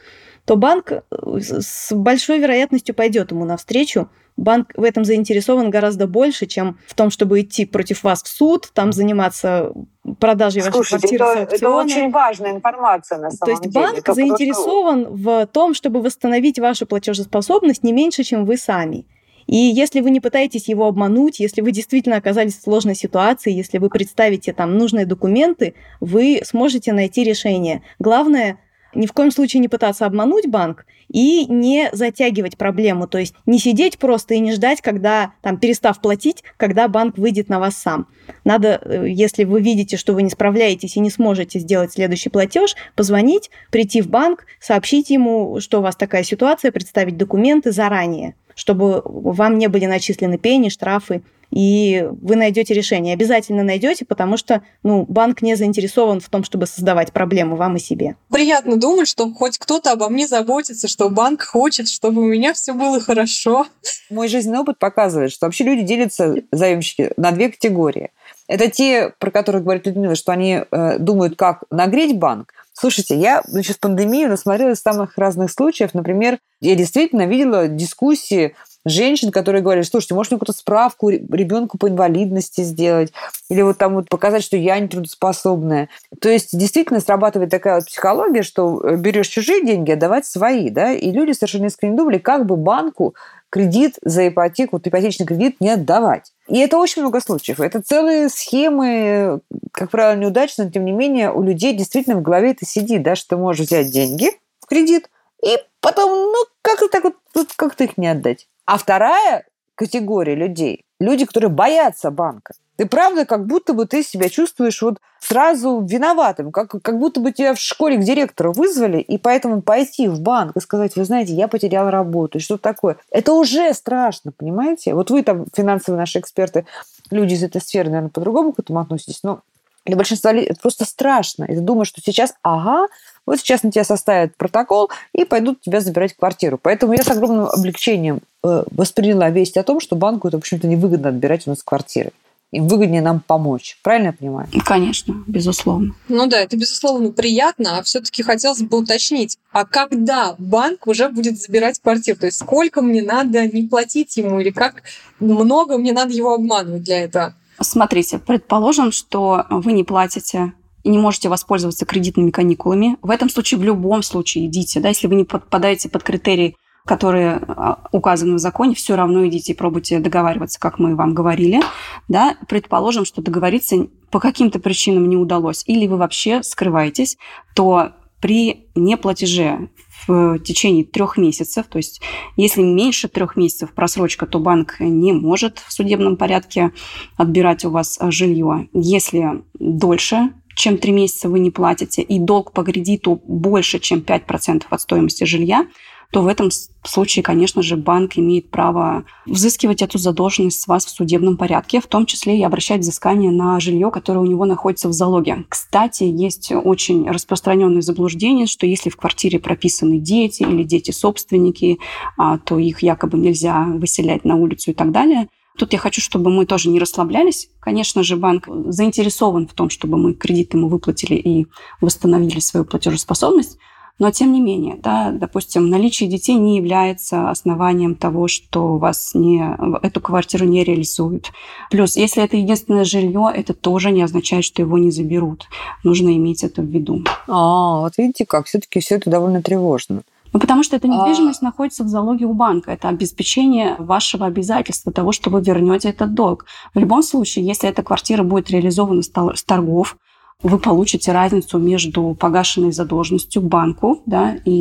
то 0.46 0.56
банк 0.56 0.92
э, 0.92 1.02
с 1.40 1.94
большой 1.94 2.40
вероятностью 2.40 2.94
пойдет 2.94 3.32
ему 3.32 3.46
навстречу. 3.46 4.10
Банк 4.36 4.72
в 4.76 4.84
этом 4.84 5.06
заинтересован 5.06 5.70
гораздо 5.70 6.08
больше, 6.08 6.48
чем 6.48 6.80
в 6.88 6.96
том, 6.96 7.12
чтобы 7.12 7.42
идти 7.42 7.66
против 7.66 8.04
вас 8.04 8.24
в 8.24 8.28
суд, 8.28 8.72
там 8.74 8.92
заниматься 8.92 9.72
продажей 10.20 10.64
Слушайте, 10.64 10.78
вашей 10.78 11.18
квартиры 11.18 11.44
это, 11.44 11.56
это 11.56 11.70
очень 11.70 12.10
важная 12.10 12.52
информация 12.52 13.20
на 13.20 13.30
самом 13.30 13.46
То 13.46 13.52
есть 13.52 13.72
деле. 13.72 13.86
банк 13.86 13.98
это 14.00 14.14
заинтересован 14.14 15.06
просто... 15.06 15.24
в 15.24 15.48
том, 15.48 15.74
чтобы 15.76 16.02
восстановить 16.02 16.58
вашу 16.58 16.88
платежеспособность 16.88 17.84
не 17.84 17.94
меньше, 17.94 18.24
чем 18.24 18.46
вы 18.46 18.58
сами. 18.58 19.06
И 19.46 19.56
если 19.56 20.02
вы 20.02 20.10
не 20.10 20.20
пытаетесь 20.20 20.68
его 20.68 20.88
обмануть, 20.88 21.40
если 21.40 21.62
вы 21.62 21.72
действительно 21.72 22.16
оказались 22.16 22.58
в 22.58 22.64
сложной 22.64 22.96
ситуации, 22.96 23.52
если 23.52 23.78
вы 23.78 23.90
представите 23.90 24.54
там 24.54 24.78
нужные 24.78 25.06
документы, 25.06 25.76
вы 26.00 26.42
сможете 26.44 26.94
найти 26.94 27.24
решение. 27.24 27.84
Главное 28.00 28.58
ни 28.96 29.06
в 29.06 29.14
коем 29.14 29.32
случае 29.32 29.62
не 29.62 29.68
пытаться 29.68 30.06
обмануть 30.06 30.48
банк 30.48 30.86
и 31.10 31.46
не 31.46 31.90
затягивать 31.92 32.58
проблему, 32.58 33.08
то 33.08 33.18
есть 33.18 33.36
не 33.46 33.60
сидеть 33.60 34.00
просто 34.00 34.34
и 34.34 34.40
не 34.40 34.52
ждать, 34.52 34.82
когда, 34.82 35.34
там, 35.42 35.58
перестав 35.58 36.02
платить, 36.02 36.44
когда 36.58 36.88
банк 36.88 37.18
выйдет 37.18 37.50
на 37.50 37.60
вас 37.60 37.76
сам. 37.76 38.08
Надо, 38.44 38.82
э, 38.84 39.06
если 39.08 39.44
вы 39.44 39.62
видите, 39.62 39.98
что 39.98 40.14
вы 40.14 40.24
не 40.24 40.30
справляетесь 40.30 40.96
и 40.96 41.00
не 41.00 41.10
сможете 41.10 41.60
сделать 41.60 41.94
следующий 41.94 42.30
платеж, 42.30 42.76
позвонить, 42.96 43.52
прийти 43.70 44.02
в 44.02 44.08
банк, 44.08 44.46
сообщить 44.60 45.10
ему, 45.10 45.60
что 45.60 45.80
у 45.80 45.82
вас 45.82 45.96
такая 45.96 46.24
ситуация, 46.24 46.72
представить 46.72 47.18
документы 47.18 47.72
заранее, 47.72 48.36
чтобы 48.56 49.02
вам 49.06 49.58
не 49.58 49.68
были 49.68 49.86
начислены 49.86 50.38
пени, 50.38 50.70
штрафы 50.70 51.22
и 51.54 52.08
вы 52.22 52.36
найдете 52.36 52.74
решение. 52.74 53.14
Обязательно 53.14 53.64
найдете, 53.64 54.06
потому 54.06 54.38
что 54.38 54.64
ну, 54.82 55.06
банк 55.08 55.44
не 55.44 55.56
заинтересован 55.56 56.20
в 56.20 56.28
том, 56.28 56.44
чтобы 56.44 56.66
создавать 56.66 57.12
проблемы 57.14 57.58
вам 57.58 57.76
и 57.76 57.80
себе. 57.80 58.16
Приятно 58.32 58.78
думать, 58.78 59.08
что 59.08 59.32
хоть 59.32 59.60
кто-то 59.60 59.92
обо 59.92 60.10
мне 60.10 60.28
заботится, 60.28 60.88
что 60.88 61.10
банк 61.10 61.44
хочет, 61.44 61.90
чтобы 61.90 62.24
у 62.24 62.26
меня 62.26 62.54
все 62.54 62.74
было 62.74 63.00
хорошо. 63.00 63.68
Мой 64.10 64.30
жизненный 64.30 64.60
опыт 64.60 64.80
показывает, 64.80 65.32
что 65.32 65.46
вообще 65.46 65.64
люди 65.64 65.84
делятся, 65.84 66.36
заемщики, 66.52 67.12
на 67.18 67.32
две 67.32 67.50
категории. 67.50 68.10
Это 68.48 68.70
те, 68.72 69.14
про 69.20 69.30
которых 69.30 69.64
говорит 69.64 69.86
Людмила, 69.86 70.16
что 70.16 70.32
они 70.32 70.62
э, 70.70 70.98
думают, 70.98 71.36
как 71.36 71.64
нагреть 71.70 72.18
банк. 72.18 72.52
Слушайте, 72.74 73.16
я 73.16 73.44
значит, 73.46 73.78
в 73.78 73.80
пандемию 73.80 74.28
насмотрелась 74.28 74.80
самых 74.80 75.20
разных 75.20 75.52
случаев. 75.52 75.94
Например, 75.94 76.40
я 76.60 76.76
действительно 76.76 77.28
видела 77.28 77.68
дискуссии 77.68 78.56
женщин, 78.86 79.32
которые 79.32 79.62
говорят, 79.62 79.86
слушайте, 79.86 80.14
может, 80.14 80.32
мне 80.32 80.40
какую-то 80.40 80.60
справку 80.60 81.10
ребенку 81.10 81.78
по 81.78 81.90
инвалидности 81.90 82.62
сделать, 82.62 83.14
или 83.50 83.62
вот 83.62 83.78
там 83.78 83.96
вот 83.96 84.10
показать, 84.10 84.44
что 84.44 84.58
я 84.58 84.80
не 84.80 84.88
трудоспособная. 84.88 85.90
То 86.20 86.30
есть 86.30 86.58
действительно 86.58 87.00
срабатывает 87.00 87.52
такая 87.52 87.76
вот 87.76 87.86
психология, 87.86 88.44
что 88.44 88.82
э, 88.84 88.96
берешь 88.98 89.28
чужие 89.28 89.66
деньги, 89.66 89.92
отдавать 89.92 90.26
свои, 90.26 90.70
да, 90.70 90.92
и 90.92 91.12
люди 91.12 91.32
совершенно 91.32 91.68
искренне 91.68 91.98
думали, 91.98 92.18
как 92.18 92.46
бы 92.46 92.56
банку 92.56 93.16
кредит 93.50 93.98
за 94.02 94.28
ипотеку, 94.30 94.78
вот 94.78 94.88
ипотечный 94.88 95.28
кредит 95.28 95.58
не 95.60 95.70
отдавать. 95.70 96.34
И 96.48 96.58
это 96.60 96.78
очень 96.78 97.04
много 97.04 97.22
случаев. 97.22 97.60
Это 97.60 97.82
целые 97.82 98.30
схемы, 98.30 99.42
как 99.72 99.92
правило, 99.92 100.20
неудачные, 100.20 100.66
но 100.66 100.72
тем 100.72 100.86
не 100.86 100.92
менее 100.92 101.32
у 101.32 101.44
людей 101.44 101.74
действительно 101.76 102.16
в 102.16 102.24
голове 102.24 102.52
это 102.52 102.66
сидит, 102.66 103.04
да, 103.04 103.16
что 103.16 103.36
ты 103.36 103.38
можешь 103.38 103.68
взять 103.68 103.92
деньги 103.92 104.32
в 104.60 104.66
кредит, 104.66 105.10
и 105.46 105.58
потом, 105.82 106.10
ну, 106.10 106.46
как 106.62 106.80
так 106.90 107.04
вот, 107.04 107.16
как 107.56 107.76
ты 107.76 107.84
их 107.84 107.98
не 107.98 108.08
отдать? 108.08 108.48
А 108.66 108.78
вторая 108.78 109.46
категория 109.76 110.36
людей– 110.36 110.86
люди, 111.00 111.26
которые 111.26 111.50
боятся 111.50 112.12
банка. 112.12 112.54
Ты 112.76 112.88
правда, 112.88 113.26
как 113.26 113.46
будто 113.46 113.74
бы 113.74 113.86
ты 113.86 114.02
себя 114.02 114.30
чувствуешь 114.30 114.82
вот 114.82 114.98
сразу 115.20 115.82
виноватым, 115.82 116.52
как, 116.52 116.70
как 116.82 116.98
будто 116.98 117.20
бы 117.20 117.32
тебя 117.32 117.54
в 117.54 117.60
школе 117.60 117.98
к 117.98 118.04
директору 118.04 118.52
вызвали, 118.52 119.00
и 119.00 119.18
поэтому 119.18 119.62
пойти 119.62 120.08
в 120.08 120.22
банк 120.22 120.58
и 120.58 120.60
сказать, 120.60 120.96
вы 120.96 121.06
знаете, 121.06 121.34
я 121.34 121.48
потерял 121.48 121.90
работу, 121.90 122.40
что 122.40 122.58
такое. 122.58 122.98
Это 123.12 123.34
уже 123.34 123.74
страшно, 123.74 124.32
понимаете? 124.32 124.96
Вот 124.96 125.12
вы 125.12 125.22
там, 125.22 125.46
финансовые 125.56 126.00
наши 126.00 126.20
эксперты, 126.20 126.66
люди 127.12 127.34
из 127.34 127.44
этой 127.44 127.62
сферы, 127.62 127.90
наверное, 127.90 128.10
по-другому 128.10 128.54
к 128.54 128.60
этому 128.60 128.80
относитесь, 128.80 129.22
но 129.24 129.42
для 129.86 129.96
большинства 129.96 130.32
людей 130.32 130.50
это 130.50 130.60
просто 130.62 130.86
страшно. 130.86 131.46
И 131.46 131.56
ты 131.56 131.60
думаешь, 131.60 131.90
что 131.90 132.02
сейчас, 132.02 132.34
ага, 132.42 132.88
вот 133.26 133.40
сейчас 133.40 133.64
на 133.64 133.72
тебя 133.72 133.84
составят 133.84 134.36
протокол 134.36 134.90
и 135.14 135.26
пойдут 135.26 135.62
тебя 135.62 135.82
забирать 135.82 136.16
квартиру. 136.16 136.60
Поэтому 136.62 136.94
я 136.94 137.04
с 137.04 137.08
огромным 137.10 137.48
облегчением 137.48 138.22
э, 138.44 138.64
восприняла 138.72 139.30
весть 139.30 139.58
о 139.58 139.64
том, 139.64 139.80
что 139.80 139.96
банку 139.96 140.28
это, 140.28 140.38
в 140.38 140.42
общем-то, 140.42 140.68
невыгодно 140.68 141.10
отбирать 141.10 141.48
у 141.48 141.52
нас 141.52 141.64
квартиры. 141.64 142.12
Им 142.52 142.68
выгоднее 142.68 143.02
нам 143.02 143.20
помочь. 143.20 143.80
Правильно 143.82 144.08
я 144.08 144.14
понимаю? 144.14 144.48
Конечно, 144.64 145.24
безусловно. 145.26 145.96
Ну 146.08 146.28
да, 146.28 146.40
это, 146.40 146.56
безусловно, 146.56 147.12
приятно, 147.12 147.80
а 147.80 147.84
все-таки 147.84 148.22
хотелось 148.22 148.62
бы 148.62 148.78
уточнить, 148.78 149.40
а 149.52 149.66
когда 149.66 150.36
банк 150.38 150.86
уже 150.86 151.10
будет 151.10 151.42
забирать 151.42 151.80
квартиру? 151.80 152.20
То 152.20 152.28
есть 152.28 152.38
сколько 152.38 152.84
мне 152.84 153.02
надо 153.02 153.48
не 153.48 153.68
платить 153.68 154.16
ему 154.18 154.40
или 154.40 154.52
как 154.52 154.84
много 155.20 155.80
мне 155.80 155.94
надо 155.94 156.14
его 156.14 156.36
обманывать 156.36 156.84
для 156.84 157.02
этого? 157.02 157.34
Смотрите, 157.64 158.20
предположим, 158.20 158.92
что 158.92 159.46
вы 159.50 159.74
не 159.74 159.84
платите 159.84 160.54
и 160.84 160.90
не 160.90 160.98
можете 160.98 161.30
воспользоваться 161.30 161.86
кредитными 161.86 162.30
каникулами. 162.30 162.98
В 163.02 163.10
этом 163.10 163.30
случае 163.30 163.60
в 163.60 163.64
любом 163.64 164.04
случае 164.04 164.48
идите, 164.48 164.80
да, 164.80 164.90
если 164.90 165.08
вы 165.08 165.16
не 165.16 165.24
подпадаете 165.24 165.90
под 165.90 166.04
критерии, 166.04 166.58
которые 166.86 167.40
а, 167.48 167.88
указаны 167.94 168.36
в 168.36 168.40
законе, 168.40 168.76
все 168.76 168.96
равно 168.96 169.26
идите 169.26 169.54
и 169.54 169.56
пробуйте 169.56 170.00
договариваться, 170.00 170.60
как 170.60 170.80
мы 170.80 170.96
вам 170.96 171.14
говорили. 171.14 171.62
Да. 172.10 172.36
Предположим, 172.50 173.06
что 173.06 173.22
договориться 173.22 173.88
по 174.12 174.20
каким-то 174.20 174.60
причинам 174.60 175.08
не 175.08 175.16
удалось, 175.16 175.64
или 175.66 175.88
вы 175.88 175.96
вообще 175.98 176.44
скрываетесь, 176.44 177.18
то 177.56 177.94
при 178.20 178.68
неплатеже 178.76 179.70
в 180.08 180.40
течение 180.40 180.84
трех 180.84 181.18
месяцев. 181.18 181.66
То 181.68 181.78
есть, 181.78 182.02
если 182.36 182.62
меньше 182.62 183.08
трех 183.08 183.36
месяцев 183.36 183.74
просрочка, 183.74 184.26
то 184.26 184.40
банк 184.40 184.78
не 184.80 185.14
может 185.14 185.60
в 185.60 185.72
судебном 185.72 186.18
порядке 186.18 186.72
отбирать 187.18 187.66
у 187.66 187.70
вас 187.70 188.00
жилье. 188.02 188.68
Если 188.74 189.44
дольше, 189.60 190.34
чем 190.56 190.78
три 190.78 190.92
месяца 190.92 191.30
вы 191.30 191.40
не 191.40 191.52
платите, 191.52 192.02
и 192.02 192.20
долг 192.20 192.52
по 192.52 192.64
кредиту 192.64 193.22
больше, 193.26 193.80
чем 193.80 194.00
5% 194.00 194.64
от 194.70 194.82
стоимости 194.82 195.24
жилья, 195.24 195.68
то 196.12 196.22
в 196.22 196.28
этом 196.28 196.50
случае, 196.84 197.24
конечно 197.24 197.62
же, 197.62 197.78
банк 197.78 198.18
имеет 198.18 198.50
право 198.50 199.06
взыскивать 199.26 199.82
эту 199.82 199.98
задолженность 199.98 200.62
с 200.62 200.68
вас 200.68 200.86
в 200.86 200.90
судебном 200.90 201.38
порядке, 201.38 201.82
в 201.82 201.88
том 201.88 202.06
числе 202.06 202.38
и 202.38 202.44
обращать 202.44 202.82
взыскание 202.82 203.32
на 203.32 203.60
жилье, 203.60 203.92
которое 203.92 204.20
у 204.20 204.26
него 204.26 204.46
находится 204.46 204.90
в 204.90 204.94
залоге. 204.94 205.46
Кстати, 205.50 206.04
есть 206.04 206.52
очень 206.52 207.10
распространенное 207.10 207.82
заблуждение, 207.82 208.48
что 208.48 208.66
если 208.66 208.90
в 208.90 208.98
квартире 208.98 209.40
прописаны 209.40 209.98
дети 209.98 210.44
или 210.44 210.64
дети-собственники, 210.64 211.80
а, 212.18 212.38
то 212.38 212.60
их 212.60 212.84
якобы 212.84 213.18
нельзя 213.18 213.66
выселять 213.66 214.26
на 214.26 214.36
улицу 214.36 214.72
и 214.72 214.74
так 214.74 214.92
далее– 214.92 215.28
Тут 215.58 215.72
я 215.74 215.80
хочу, 215.80 216.02
чтобы 216.02 216.32
мы 216.32 216.46
тоже 216.46 216.70
не 216.70 216.80
расслаблялись. 216.80 217.50
Конечно 217.60 218.04
же, 218.04 218.16
банк 218.16 218.48
заинтересован 218.48 219.48
в 219.48 219.54
том, 219.54 219.70
чтобы 219.70 219.98
мы 219.98 220.14
кредит 220.14 220.54
ему 220.54 220.68
выплатили 220.68 221.16
и 221.16 221.48
восстановили 221.80 222.40
свою 222.40 222.66
платежеспособность. 222.66 223.60
Но 224.00 224.12
тем 224.12 224.34
не 224.34 224.42
менее, 224.42 224.76
да, 224.82 225.12
допустим, 225.12 225.70
наличие 225.70 226.10
детей 226.10 226.36
не 226.36 226.58
является 226.58 227.30
основанием 227.30 227.96
того, 227.96 228.28
что 228.28 228.78
вас 228.78 229.12
не, 229.14 229.56
эту 229.84 230.02
квартиру 230.02 230.46
не 230.46 230.64
реализуют. 230.64 231.32
Плюс, 231.70 231.96
если 231.96 232.24
это 232.24 232.36
единственное 232.36 232.86
жилье, 232.86 233.32
это 233.34 233.54
тоже 233.54 233.92
не 233.92 234.02
означает, 234.02 234.46
что 234.46 234.62
его 234.62 234.78
не 234.78 234.90
заберут. 234.90 235.48
Нужно 235.84 236.16
иметь 236.18 236.44
это 236.44 236.62
в 236.62 236.66
виду. 236.66 237.04
А, 237.28 237.82
вот 237.82 237.94
видите 237.98 238.26
как, 238.26 238.48
все-таки 238.48 238.80
все 238.80 238.96
это 238.96 239.10
довольно 239.12 239.44
тревожно. 239.44 240.02
Ну, 240.34 240.40
потому 240.40 240.64
что 240.64 240.76
эта 240.76 240.88
недвижимость 240.88 241.44
а... 241.44 241.46
находится 241.46 241.84
в 241.84 241.88
залоге 241.88 242.26
у 242.26 242.34
банка. 242.34 242.72
Это 242.72 242.90
обеспечение 242.90 243.76
вашего 243.78 244.26
обязательства 244.26 244.92
того, 244.92 245.12
что 245.12 245.30
вы 245.30 245.42
вернете 245.42 245.90
этот 245.90 246.16
долг. 246.16 246.46
В 246.74 246.80
любом 246.80 247.04
случае, 247.04 247.46
если 247.46 247.70
эта 247.70 247.84
квартира 247.84 248.24
будет 248.24 248.50
реализована 248.50 249.04
с 249.04 249.44
торгов, 249.44 249.96
вы 250.44 250.60
получите 250.60 251.12
разницу 251.14 251.58
между 251.58 252.16
погашенной 252.20 252.74
задолженностью 252.74 253.42
банку, 253.42 254.02
да, 254.06 254.36
и 254.46 254.52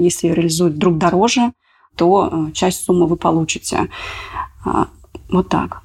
если 0.00 0.28
ее 0.28 0.34
реализуют 0.34 0.74
вдруг 0.74 0.98
дороже, 0.98 1.52
то 1.96 2.30
э, 2.48 2.52
часть 2.52 2.84
суммы 2.84 3.06
вы 3.06 3.16
получите. 3.16 3.88
А, 4.64 4.88
вот 5.30 5.48
так. 5.48 5.82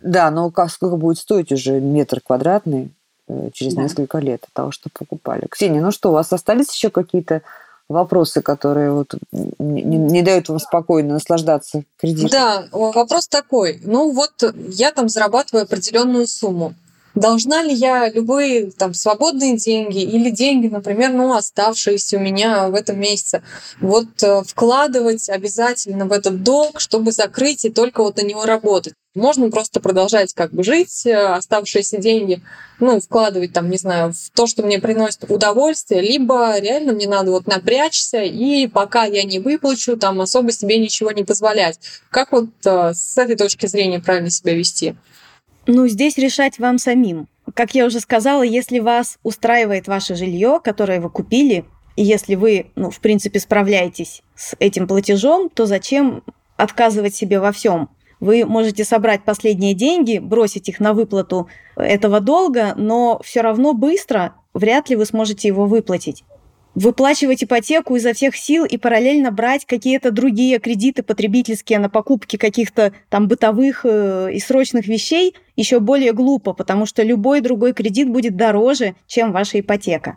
Да, 0.00 0.30
но 0.30 0.50
как, 0.50 0.70
сколько 0.70 0.96
будет 0.96 1.18
стоить 1.18 1.50
уже 1.52 1.80
метр 1.80 2.20
квадратный 2.20 2.94
э, 3.28 3.50
через 3.52 3.74
да. 3.74 3.82
несколько 3.82 4.18
лет 4.18 4.44
от 4.44 4.52
того, 4.52 4.70
что 4.70 4.90
покупали? 4.92 5.46
Ксения, 5.50 5.80
ну 5.80 5.90
что, 5.90 6.10
у 6.10 6.12
вас 6.12 6.32
остались 6.32 6.72
еще 6.72 6.90
какие-то 6.90 7.42
вопросы, 7.88 8.42
которые 8.42 8.92
вот 8.92 9.14
не, 9.32 9.82
не 9.82 10.22
дают 10.22 10.48
вам 10.48 10.58
спокойно 10.58 11.14
наслаждаться 11.14 11.84
кредитом? 11.98 12.30
Да, 12.30 12.64
вопрос 12.72 13.28
такой. 13.28 13.80
Ну 13.84 14.12
вот 14.12 14.32
я 14.68 14.92
там 14.92 15.08
зарабатываю 15.08 15.64
определенную 15.64 16.26
сумму. 16.26 16.74
Должна 17.14 17.62
ли 17.62 17.72
я 17.72 18.08
любые 18.10 18.72
там 18.72 18.92
свободные 18.92 19.56
деньги 19.56 20.02
или 20.02 20.30
деньги, 20.30 20.66
например, 20.66 21.12
ну, 21.12 21.32
оставшиеся 21.34 22.16
у 22.16 22.20
меня 22.20 22.68
в 22.68 22.74
этом 22.74 22.98
месяце, 22.98 23.42
вот 23.80 24.20
э, 24.22 24.42
вкладывать 24.42 25.28
обязательно 25.28 26.06
в 26.06 26.12
этот 26.12 26.42
долг, 26.42 26.80
чтобы 26.80 27.12
закрыть 27.12 27.64
и 27.64 27.70
только 27.70 28.02
вот 28.02 28.16
на 28.16 28.22
него 28.22 28.44
работать? 28.44 28.94
Можно 29.14 29.48
просто 29.48 29.78
продолжать 29.78 30.34
как 30.34 30.50
бы 30.50 30.64
жить, 30.64 31.06
э, 31.06 31.14
оставшиеся 31.14 31.98
деньги, 31.98 32.42
ну, 32.80 33.00
вкладывать 33.00 33.52
там, 33.52 33.70
не 33.70 33.76
знаю, 33.76 34.12
в 34.12 34.30
то, 34.34 34.48
что 34.48 34.64
мне 34.64 34.80
приносит 34.80 35.30
удовольствие, 35.30 36.02
либо 36.02 36.58
реально 36.58 36.94
мне 36.94 37.06
надо 37.06 37.30
вот 37.30 37.46
напрячься, 37.46 38.22
и 38.22 38.66
пока 38.66 39.04
я 39.04 39.22
не 39.22 39.38
выплачу, 39.38 39.96
там 39.96 40.20
особо 40.20 40.50
себе 40.50 40.78
ничего 40.78 41.12
не 41.12 41.22
позволять. 41.22 41.78
Как 42.10 42.32
вот 42.32 42.48
э, 42.64 42.92
с 42.92 43.16
этой 43.16 43.36
точки 43.36 43.66
зрения 43.66 44.00
правильно 44.00 44.30
себя 44.30 44.54
вести? 44.54 44.96
Ну, 45.66 45.86
здесь 45.86 46.18
решать 46.18 46.58
вам 46.58 46.78
самим. 46.78 47.28
Как 47.54 47.74
я 47.74 47.86
уже 47.86 48.00
сказала, 48.00 48.42
если 48.42 48.78
вас 48.78 49.18
устраивает 49.22 49.86
ваше 49.86 50.14
жилье, 50.14 50.60
которое 50.62 51.00
вы 51.00 51.10
купили, 51.10 51.64
и 51.96 52.02
если 52.02 52.34
вы, 52.34 52.66
ну, 52.74 52.90
в 52.90 53.00
принципе, 53.00 53.38
справляетесь 53.38 54.22
с 54.34 54.56
этим 54.58 54.86
платежом, 54.86 55.48
то 55.48 55.66
зачем 55.66 56.22
отказывать 56.56 57.14
себе 57.14 57.40
во 57.40 57.52
всем? 57.52 57.88
Вы 58.20 58.44
можете 58.44 58.84
собрать 58.84 59.24
последние 59.24 59.74
деньги, 59.74 60.18
бросить 60.18 60.68
их 60.68 60.80
на 60.80 60.92
выплату 60.92 61.48
этого 61.76 62.20
долга, 62.20 62.74
но 62.76 63.20
все 63.24 63.42
равно 63.42 63.74
быстро 63.74 64.34
вряд 64.54 64.88
ли 64.88 64.96
вы 64.96 65.04
сможете 65.04 65.48
его 65.48 65.66
выплатить 65.66 66.24
выплачивать 66.74 67.44
ипотеку 67.44 67.96
изо 67.96 68.12
всех 68.12 68.36
сил 68.36 68.64
и 68.64 68.76
параллельно 68.76 69.30
брать 69.30 69.64
какие-то 69.64 70.10
другие 70.10 70.58
кредиты 70.58 71.02
потребительские 71.02 71.78
на 71.78 71.88
покупки 71.88 72.36
каких-то 72.36 72.92
там 73.08 73.28
бытовых 73.28 73.82
э, 73.84 74.30
и 74.32 74.40
срочных 74.40 74.86
вещей 74.86 75.34
еще 75.56 75.78
более 75.78 76.12
глупо, 76.12 76.52
потому 76.52 76.86
что 76.86 77.02
любой 77.02 77.40
другой 77.40 77.72
кредит 77.72 78.10
будет 78.10 78.36
дороже, 78.36 78.96
чем 79.06 79.32
ваша 79.32 79.60
ипотека. 79.60 80.16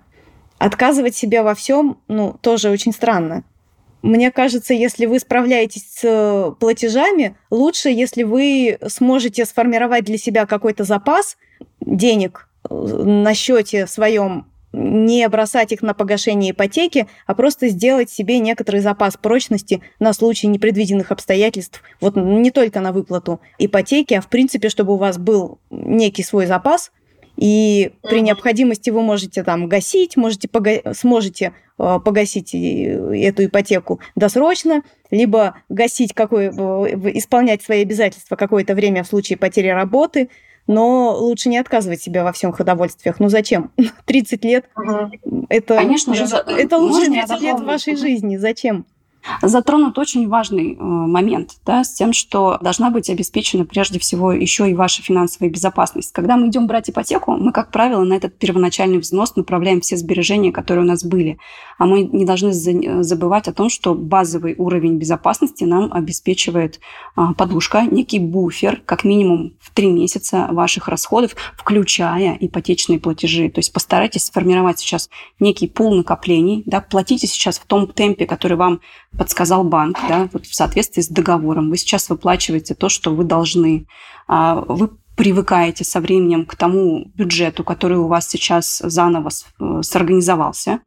Отказывать 0.57 1.15
себе 1.15 1.43
во 1.43 1.53
всем, 1.53 1.99
ну, 2.07 2.35
тоже 2.41 2.69
очень 2.69 2.91
странно. 2.91 3.43
Мне 4.01 4.31
кажется, 4.31 4.73
если 4.73 5.05
вы 5.05 5.19
справляетесь 5.19 5.99
с 5.99 6.55
платежами, 6.59 7.35
лучше, 7.51 7.89
если 7.89 8.23
вы 8.23 8.79
сможете 8.87 9.45
сформировать 9.45 10.05
для 10.05 10.17
себя 10.17 10.45
какой-то 10.45 10.83
запас 10.83 11.37
денег 11.81 12.49
э, 12.67 12.73
на 12.73 13.35
счете 13.35 13.85
своем 13.85 14.47
не 14.73 15.27
бросать 15.29 15.71
их 15.71 15.81
на 15.81 15.93
погашение 15.93 16.51
ипотеки, 16.51 17.07
а 17.25 17.33
просто 17.35 17.69
сделать 17.69 18.09
себе 18.09 18.39
некоторый 18.39 18.81
запас 18.81 19.17
прочности 19.17 19.81
на 19.99 20.13
случай 20.13 20.47
непредвиденных 20.47 21.11
обстоятельств. 21.11 21.81
Вот 22.01 22.15
не 22.15 22.51
только 22.51 22.79
на 22.79 22.91
выплату 22.91 23.39
ипотеки, 23.59 24.13
а 24.13 24.21
в 24.21 24.27
принципе, 24.27 24.69
чтобы 24.69 24.93
у 24.93 24.97
вас 24.97 25.17
был 25.17 25.59
некий 25.69 26.23
свой 26.23 26.45
запас, 26.45 26.91
и 27.37 27.91
при 28.01 28.21
необходимости 28.21 28.89
вы 28.89 29.03
можете 29.03 29.43
там 29.43 29.67
гасить, 29.67 30.17
можете 30.17 30.47
пога- 30.47 30.93
сможете 30.95 31.53
э, 31.77 31.99
погасить 32.03 32.53
эту 32.55 33.45
ипотеку 33.45 33.99
досрочно, 34.15 34.81
либо 35.11 35.55
гасить 35.69 36.13
какое, 36.13 36.49
исполнять 36.49 37.61
свои 37.61 37.83
обязательства 37.83 38.35
какое-то 38.35 38.73
время 38.73 39.03
в 39.03 39.07
случае 39.07 39.37
потери 39.37 39.67
работы, 39.67 40.29
но 40.67 41.15
лучше 41.17 41.49
не 41.49 41.57
отказывать 41.57 42.01
себе 42.01 42.23
во 42.23 42.31
всем 42.31 42.53
удовольствиях. 42.57 43.19
Ну 43.19 43.29
зачем? 43.29 43.71
30 44.05 44.43
лет 44.45 44.65
угу. 44.75 45.45
это, 45.49 45.75
Конечно 45.75 46.13
же, 46.13 46.23
это 46.25 46.77
лучше 46.77 47.07
30 47.07 47.41
лет 47.41 47.59
вашей 47.61 47.95
жизни. 47.95 48.37
Зачем? 48.37 48.85
затронут 49.41 49.97
очень 49.97 50.27
важный 50.27 50.73
э, 50.73 50.81
момент 50.81 51.51
да, 51.65 51.83
с 51.83 51.93
тем, 51.93 52.13
что 52.13 52.57
должна 52.61 52.89
быть 52.89 53.09
обеспечена 53.09 53.65
прежде 53.65 53.99
всего 53.99 54.31
еще 54.31 54.69
и 54.69 54.73
ваша 54.73 55.01
финансовая 55.01 55.49
безопасность. 55.49 56.11
Когда 56.11 56.37
мы 56.37 56.47
идем 56.47 56.67
брать 56.67 56.89
ипотеку, 56.89 57.33
мы, 57.33 57.51
как 57.51 57.71
правило, 57.71 58.03
на 58.03 58.13
этот 58.13 58.37
первоначальный 58.37 58.99
взнос 58.99 59.35
направляем 59.35 59.81
все 59.81 59.97
сбережения, 59.97 60.51
которые 60.51 60.85
у 60.85 60.87
нас 60.87 61.03
были. 61.03 61.39
А 61.77 61.85
мы 61.85 62.03
не 62.03 62.25
должны 62.25 62.53
забывать 62.53 63.47
о 63.47 63.53
том, 63.53 63.69
что 63.69 63.93
базовый 63.93 64.55
уровень 64.57 64.97
безопасности 64.97 65.63
нам 65.63 65.93
обеспечивает 65.93 66.79
а, 67.15 67.33
подушка, 67.33 67.83
некий 67.83 68.19
буфер, 68.19 68.81
как 68.85 69.03
минимум 69.03 69.53
в 69.59 69.71
три 69.71 69.91
месяца 69.91 70.47
ваших 70.51 70.87
расходов, 70.87 71.35
включая 71.55 72.37
ипотечные 72.39 72.99
платежи. 72.99 73.49
То 73.49 73.59
есть 73.59 73.71
постарайтесь 73.71 74.25
сформировать 74.25 74.79
сейчас 74.79 75.09
некий 75.39 75.67
пул 75.67 75.95
накоплений, 75.95 76.63
да, 76.65 76.81
платите 76.81 77.27
сейчас 77.27 77.59
в 77.59 77.65
том 77.65 77.87
темпе, 77.87 78.25
который 78.25 78.57
вам 78.57 78.81
подсказал 79.17 79.63
банк, 79.63 79.97
да, 80.09 80.29
вот 80.33 80.45
в 80.45 80.55
соответствии 80.55 81.01
с 81.01 81.07
договором. 81.07 81.69
Вы 81.69 81.77
сейчас 81.77 82.09
выплачиваете 82.09 82.73
то, 82.73 82.89
что 82.89 83.13
вы 83.13 83.23
должны. 83.23 83.87
А, 84.27 84.63
вы 84.67 84.89
привыкаете 85.15 85.83
со 85.83 85.99
временем 85.99 86.45
к 86.45 86.55
тому 86.55 87.05
бюджету, 87.15 87.63
который 87.63 87.97
у 87.97 88.07
вас 88.07 88.29
сейчас 88.29 88.77
заново 88.77 89.29
э, 89.59 89.81
сорганизовался. 89.81 90.79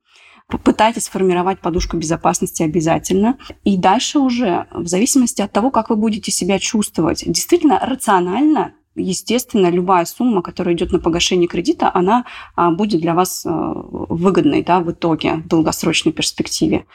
Попытайтесь 0.50 1.04
сформировать 1.04 1.60
подушку 1.60 1.96
безопасности 1.96 2.62
обязательно. 2.62 3.38
И 3.64 3.76
дальше 3.76 4.18
уже, 4.18 4.66
в 4.72 4.86
зависимости 4.86 5.42
от 5.42 5.52
того, 5.52 5.70
как 5.70 5.90
вы 5.90 5.96
будете 5.96 6.30
себя 6.30 6.58
чувствовать, 6.58 7.24
действительно 7.26 7.78
рационально 7.78 8.72
естественно, 8.96 9.70
любая 9.70 10.04
сумма, 10.04 10.42
которая 10.42 10.74
идет 10.74 10.92
на 10.92 10.98
погашение 10.98 11.48
кредита, 11.48 11.90
она 11.92 12.24
а, 12.56 12.70
будет 12.70 13.00
для 13.00 13.14
вас 13.14 13.44
э, 13.46 13.50
выгодной 13.50 14.62
да, 14.62 14.80
в 14.80 14.90
итоге, 14.90 15.34
в 15.34 15.48
долгосрочной 15.48 16.12
перспективе. 16.12 16.86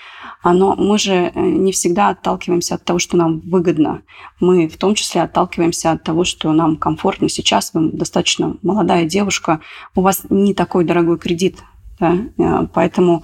А, 0.43 0.53
но 0.53 0.75
мы 0.75 0.99
же 0.99 1.13
э, 1.13 1.31
не 1.35 1.71
всегда 1.71 2.09
отталкиваемся 2.09 2.75
от 2.75 2.83
того, 2.83 2.99
что 2.99 3.17
нам 3.17 3.39
выгодно. 3.39 4.01
Мы 4.39 4.67
в 4.67 4.77
том 4.77 4.95
числе 4.95 5.21
отталкиваемся 5.21 5.91
от 5.91 6.03
того, 6.03 6.25
что 6.25 6.51
нам 6.51 6.75
комфортно 6.75 7.29
сейчас. 7.29 7.71
Вы 7.73 7.91
достаточно 7.91 8.57
молодая 8.61 9.05
девушка, 9.05 9.61
у 9.95 10.01
вас 10.01 10.23
не 10.29 10.53
такой 10.53 10.83
дорогой 10.83 11.17
кредит. 11.17 11.59
Да? 11.99 12.17
Э, 12.37 12.67
поэтому 12.73 13.23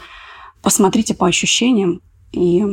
посмотрите 0.62 1.14
по 1.14 1.28
ощущениям 1.28 2.02
и 2.32 2.64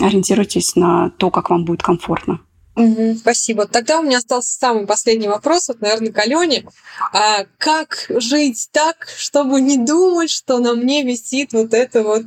ориентируйтесь 0.00 0.76
на 0.76 1.10
то, 1.10 1.30
как 1.30 1.50
вам 1.50 1.64
будет 1.64 1.82
комфортно. 1.82 2.40
Угу, 2.74 3.16
спасибо. 3.16 3.66
Тогда 3.66 4.00
у 4.00 4.02
меня 4.02 4.18
остался 4.18 4.56
самый 4.56 4.86
последний 4.86 5.28
вопрос, 5.28 5.68
вот, 5.68 5.80
наверное, 5.82 6.12
к 6.12 6.18
Алене. 6.18 6.64
А 7.12 7.44
как 7.58 8.06
жить 8.08 8.68
так, 8.72 9.08
чтобы 9.16 9.60
не 9.60 9.76
думать, 9.76 10.30
что 10.30 10.58
на 10.58 10.74
мне 10.74 11.02
висит 11.02 11.52
вот 11.52 11.74
это 11.74 12.02
вот 12.02 12.24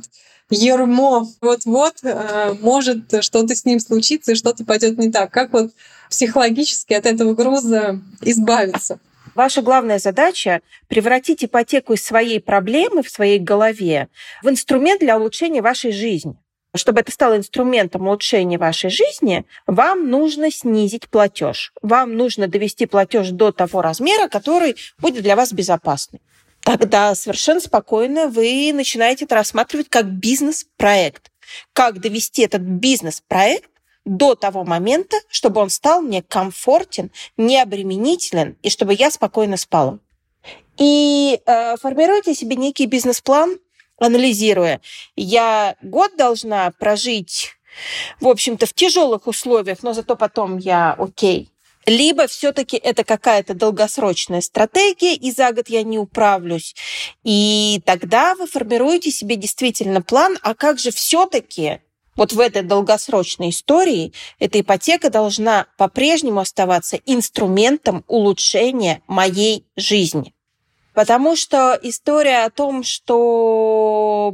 ермо? 0.50 1.28
Вот-вот 1.40 1.96
а, 2.04 2.56
может 2.60 3.24
что-то 3.24 3.56
с 3.56 3.64
ним 3.64 3.80
случиться 3.80 4.32
и 4.32 4.36
что-то 4.36 4.64
пойдет 4.64 4.98
не 4.98 5.10
так. 5.10 5.32
Как 5.32 5.52
вот 5.52 5.72
психологически 6.10 6.94
от 6.94 7.06
этого 7.06 7.34
груза 7.34 8.00
избавиться? 8.20 9.00
Ваша 9.36 9.60
главная 9.60 9.98
задача– 9.98 10.62
превратить 10.88 11.44
ипотеку 11.44 11.92
из 11.92 12.02
своей 12.02 12.40
проблемы 12.40 13.02
в 13.02 13.10
своей 13.10 13.38
голове 13.38 14.08
в 14.42 14.48
инструмент 14.48 15.00
для 15.00 15.18
улучшения 15.18 15.60
вашей 15.60 15.92
жизни. 15.92 16.36
чтобы 16.74 17.00
это 17.00 17.10
стало 17.12 17.36
инструментом 17.38 18.06
улучшения 18.06 18.58
вашей 18.58 18.90
жизни, 18.90 19.46
вам 19.66 20.10
нужно 20.10 20.50
снизить 20.50 21.08
платеж. 21.08 21.72
Вам 21.80 22.16
нужно 22.16 22.48
довести 22.48 22.84
платеж 22.84 23.30
до 23.30 23.50
того 23.50 23.80
размера, 23.80 24.28
который 24.28 24.76
будет 24.98 25.22
для 25.22 25.36
вас 25.36 25.54
безопасный. 25.54 26.20
Тогда 26.60 27.14
совершенно 27.14 27.60
спокойно 27.60 28.28
вы 28.28 28.72
начинаете 28.74 29.24
это 29.24 29.36
рассматривать 29.36 29.88
как 29.88 30.06
бизнес-проект. 30.06 31.30
Как 31.72 32.00
довести 32.00 32.42
этот 32.42 32.60
бизнес-проект 32.60 33.70
до 34.06 34.36
того 34.36 34.64
момента, 34.64 35.18
чтобы 35.28 35.60
он 35.60 35.68
стал 35.68 36.00
мне 36.00 36.22
комфортен, 36.22 37.10
необременителен, 37.36 38.56
и 38.62 38.70
чтобы 38.70 38.94
я 38.94 39.10
спокойно 39.10 39.58
спала. 39.58 39.98
И 40.78 41.40
э, 41.44 41.76
формируйте 41.76 42.34
себе 42.34 42.56
некий 42.56 42.86
бизнес-план, 42.86 43.58
анализируя. 43.98 44.80
Я 45.16 45.76
год 45.82 46.16
должна 46.16 46.70
прожить, 46.78 47.56
в 48.20 48.28
общем-то, 48.28 48.66
в 48.66 48.74
тяжелых 48.74 49.26
условиях, 49.26 49.82
но 49.82 49.92
зато 49.92 50.16
потом 50.16 50.58
я 50.58 50.92
окей. 50.92 51.50
Либо 51.86 52.26
все-таки 52.26 52.76
это 52.76 53.04
какая-то 53.04 53.54
долгосрочная 53.54 54.40
стратегия, 54.40 55.14
и 55.14 55.30
за 55.30 55.52
год 55.52 55.68
я 55.68 55.84
не 55.84 55.98
управлюсь. 55.98 56.74
И 57.22 57.80
тогда 57.86 58.34
вы 58.34 58.46
формируете 58.46 59.12
себе 59.12 59.36
действительно 59.36 60.02
план, 60.02 60.36
а 60.42 60.54
как 60.54 60.80
же 60.80 60.90
все-таки 60.90 61.80
вот 62.16 62.32
в 62.32 62.40
этой 62.40 62.62
долгосрочной 62.62 63.50
истории 63.50 64.12
эта 64.38 64.60
ипотека 64.60 65.10
должна 65.10 65.66
по-прежнему 65.76 66.40
оставаться 66.40 66.96
инструментом 67.06 68.04
улучшения 68.06 69.02
моей 69.06 69.66
жизни. 69.76 70.32
Потому 70.94 71.36
что 71.36 71.78
история 71.82 72.44
о 72.44 72.50
том, 72.50 72.82
чтобы 72.82 74.32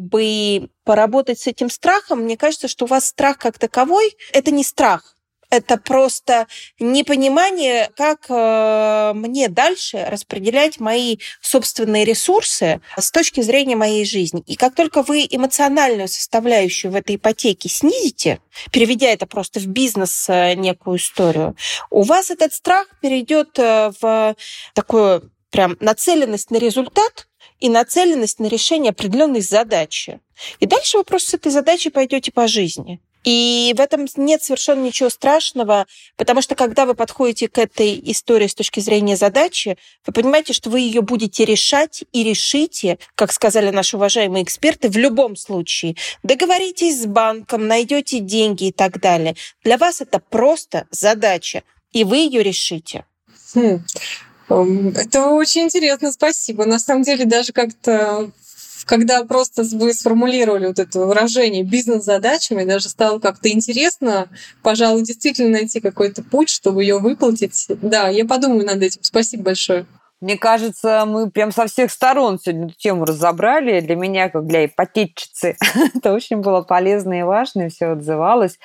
поработать 0.85 1.41
с 1.41 1.49
этим 1.49 1.69
страхом, 1.69 2.21
мне 2.21 2.37
кажется, 2.37 2.69
что 2.69 2.85
у 2.85 2.89
вас 2.89 3.07
страх 3.09 3.39
как 3.39 3.59
таковой– 3.59 4.17
это 4.33 4.53
не 4.53 4.63
страх. 4.63 5.17
Это 5.53 5.77
просто 5.77 6.47
непонимание, 6.81 7.91
как 7.95 8.25
э, 8.31 9.13
мне 9.15 9.51
дальше 9.51 10.03
распределять 10.09 10.81
мои 10.81 11.19
собственные 11.43 12.07
ресурсы 12.07 12.81
с 12.97 13.11
точки 13.11 13.43
зрения 13.43 13.77
моей 13.77 14.07
жизни. 14.07 14.43
И 14.47 14.57
как 14.57 14.75
только 14.75 15.03
вы 15.03 15.27
эмоциональную 15.29 16.09
составляющую 16.09 16.91
в 16.91 16.95
этой 16.97 17.17
ипотеке 17.17 17.69
снизите, 17.69 18.41
переведя 18.71 19.11
это 19.11 19.27
просто 19.27 19.61
в 19.61 19.67
бизнес 19.67 20.27
э, 20.31 20.55
некую 20.55 20.97
историю, 20.97 21.55
у 21.91 22.01
вас 22.01 22.31
этот 22.31 22.55
страх 22.55 22.87
перейдет 23.03 23.59
э, 23.59 23.93
в 24.01 24.35
такое 24.73 25.21
прям 25.51 25.77
нацеленность 25.81 26.51
на 26.51 26.57
результат 26.57 27.29
и 27.61 27.69
нацеленность 27.69 28.39
на 28.39 28.47
решение 28.47 28.93
определенной 28.93 29.43
задачи. 29.43 30.19
И 30.61 30.67
дальше 30.67 30.97
вы 30.97 31.05
просто 31.05 31.33
с 31.33 31.35
этой 31.35 31.53
задачей 31.53 31.91
пойдете 31.91 32.33
по 32.33 32.49
жизни. 32.49 33.03
И 33.25 33.73
в 33.77 33.81
этом 33.81 34.07
нет 34.17 34.43
совершенно 34.43 34.85
ничего 34.85 35.09
страшного, 35.09 35.87
потому 36.17 36.43
что 36.43 36.55
когда 36.55 36.87
вы 36.87 36.95
подходите 36.95 37.49
к 37.49 37.59
этой 37.59 38.01
истории 38.11 38.49
с 38.49 38.55
точки 38.55 38.81
зрения 38.81 39.17
задачи, 39.17 39.79
вы 40.07 40.13
понимаете, 40.13 40.53
что 40.53 40.71
вы 40.71 40.81
ее 40.81 41.03
будете 41.03 41.45
решать 41.45 42.05
и 42.13 42.25
решите, 42.25 42.99
как 43.15 43.33
сказали 43.33 43.71
наши 43.71 43.97
уважаемые 43.97 44.43
эксперты, 44.43 44.89
в 44.89 44.97
любом 44.97 45.37
случае. 45.37 45.97
Договоритесь 46.23 47.03
с 47.03 47.07
банком, 47.07 47.67
найдете 47.69 48.19
деньги 48.19 48.69
и 48.69 48.73
так 48.73 49.01
далее. 49.01 49.37
Для 49.63 49.79
вас 49.79 50.01
это 50.01 50.19
просто 50.19 50.87
задача, 50.91 51.63
и 51.93 52.05
вы 52.05 52.19
ее 52.19 52.43
решите. 52.43 53.05
Хм. 53.55 53.85
Это 54.49 55.31
очень 55.31 55.63
интересно, 55.63 56.13
спасибо. 56.13 56.67
На 56.67 56.79
самом 56.79 57.05
деле 57.05 57.25
даже 57.25 57.53
как-то 57.53 58.31
когда 58.85 59.25
просто 59.25 59.63
вы 59.73 59.95
сформулировали 59.95 60.67
вот 60.67 60.79
это 60.79 61.01
выражение 61.01 61.63
бизнес-задачами, 61.63 62.65
даже 62.65 62.89
стало 62.89 63.19
как-то 63.19 63.51
интересно, 63.51 64.29
пожалуй, 64.63 65.03
действительно 65.03 65.51
найти 65.51 65.81
какой-то 65.81 66.23
путь, 66.23 66.49
чтобы 66.49 66.83
ее 66.83 66.99
выплатить. 66.99 67.67
Да, 67.69 68.09
я 68.09 68.25
подумаю 68.25 68.67
над 68.67 68.83
этим. 68.83 69.03
Спасибо 69.03 69.45
большое. 69.45 69.87
Мне 70.21 70.39
кажется, 70.39 71.05
мы 71.05 71.31
прям 71.31 71.51
со 71.51 71.67
всех 71.67 71.91
сторон 71.91 72.39
сегодня 72.39 72.67
эту 72.67 72.75
тему 72.77 73.05
разобрали. 73.05 73.81
Для 73.81 73.97
меня, 73.97 74.29
как 74.29 74.47
для 74.47 74.67
ипотечницы, 74.67 75.57
это 75.95 76.13
очень 76.13 76.37
было 76.37 76.63
полезно 76.63 77.19
и 77.19 77.23
важно, 77.23 77.63
и 77.63 77.69
все 77.69 77.87
отзывалось. 77.87 78.59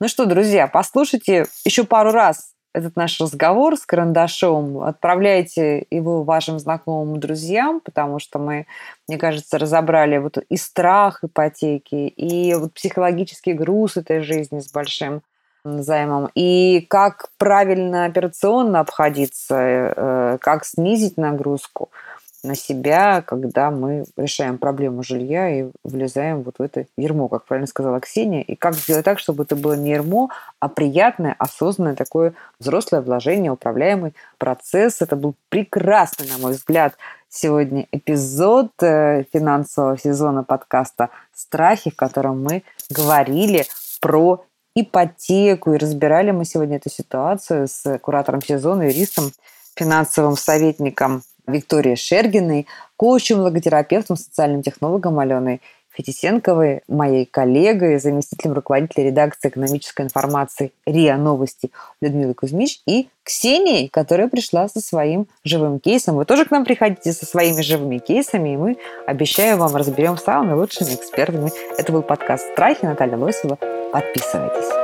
Ну 0.00 0.08
что, 0.08 0.26
друзья, 0.26 0.66
послушайте 0.66 1.46
еще 1.64 1.84
пару 1.84 2.10
раз 2.10 2.53
этот 2.74 2.96
наш 2.96 3.20
разговор 3.20 3.76
с 3.76 3.86
карандашом, 3.86 4.82
отправляйте 4.82 5.86
его 5.90 6.24
вашим 6.24 6.58
знакомым 6.58 7.18
друзьям, 7.20 7.80
потому 7.80 8.18
что 8.18 8.38
мы, 8.38 8.66
мне 9.08 9.16
кажется, 9.16 9.58
разобрали 9.58 10.18
вот 10.18 10.38
и 10.48 10.56
страх 10.56 11.22
ипотеки, 11.22 12.08
и 12.08 12.52
вот 12.54 12.74
психологический 12.74 13.52
груз 13.52 13.96
этой 13.96 14.20
жизни 14.20 14.58
с 14.58 14.70
большим 14.70 15.22
займом, 15.64 16.28
и 16.34 16.84
как 16.90 17.30
правильно 17.38 18.04
операционно 18.04 18.80
обходиться, 18.80 19.54
э, 19.56 20.38
как 20.40 20.66
снизить 20.66 21.16
нагрузку– 21.16 21.90
на 22.44 22.54
себя, 22.54 23.22
когда 23.22 23.70
мы 23.70 24.04
решаем 24.16 24.58
проблему 24.58 25.02
жилья 25.02 25.48
и 25.48 25.70
влезаем 25.82 26.42
вот 26.42 26.56
в 26.58 26.62
это 26.62 26.86
ермо, 26.96 27.28
как 27.28 27.46
правильно 27.46 27.66
сказала 27.66 28.00
Ксения, 28.00 28.42
и 28.42 28.54
как 28.54 28.74
сделать 28.74 29.04
так, 29.04 29.18
чтобы 29.18 29.44
это 29.44 29.56
было 29.56 29.72
не 29.74 29.90
ермо, 29.90 30.30
а 30.60 30.68
приятное, 30.68 31.34
осознанное 31.38 31.94
такое 31.94 32.34
взрослое 32.58 33.00
вложение, 33.00 33.50
управляемый 33.50 34.14
процесс. 34.38 35.00
Это 35.00 35.16
был 35.16 35.34
прекрасный, 35.48 36.28
на 36.28 36.38
мой 36.38 36.52
взгляд, 36.52 36.94
сегодня 37.28 37.86
эпизод 37.90 38.70
э, 38.82 39.24
финансового 39.32 39.98
сезона 39.98 40.44
подкаста 40.44 41.10
«Страхи», 41.34 41.90
в 41.90 41.96
котором 41.96 42.42
мы 42.42 42.62
говорили 42.90 43.64
про 44.00 44.44
ипотеку 44.74 45.72
и 45.72 45.78
разбирали 45.78 46.30
мы 46.30 46.44
сегодня 46.44 46.76
эту 46.76 46.90
ситуацию 46.90 47.68
с 47.68 47.98
куратором 47.98 48.42
сезона, 48.42 48.82
юристом, 48.82 49.32
финансовым 49.76 50.36
советником 50.36 51.22
Викторией 51.46 51.96
Шергиной, 51.96 52.66
коучем, 52.96 53.40
логотерапевтом, 53.40 54.16
социальным 54.16 54.62
технологом 54.62 55.18
Аленой 55.18 55.60
Фетисенковой, 55.96 56.82
моей 56.88 57.24
коллегой, 57.24 57.98
заместителем 58.00 58.54
руководителя 58.54 59.06
редакции 59.06 59.48
экономической 59.48 60.02
информации 60.02 60.72
РИА 60.86 61.16
Новости 61.16 61.70
Людмилой 62.00 62.34
Кузьмич 62.34 62.80
и 62.86 63.08
Ксенией, 63.22 63.88
которая 63.88 64.28
пришла 64.28 64.68
со 64.68 64.80
своим 64.80 65.28
живым 65.44 65.78
кейсом. 65.78 66.16
Вы 66.16 66.24
тоже 66.24 66.46
к 66.46 66.50
нам 66.50 66.64
приходите 66.64 67.12
со 67.12 67.26
своими 67.26 67.62
живыми 67.62 67.98
кейсами, 67.98 68.54
и 68.54 68.56
мы, 68.56 68.76
обещаю 69.06 69.56
вам, 69.56 69.76
разберем 69.76 70.18
самыми 70.18 70.54
лучшими 70.54 70.94
экспертами. 70.94 71.52
Это 71.78 71.92
был 71.92 72.02
подкаст 72.02 72.44
«Страхи». 72.52 72.84
Наталья 72.84 73.16
Лосева. 73.16 73.56
Подписывайтесь. 73.92 74.83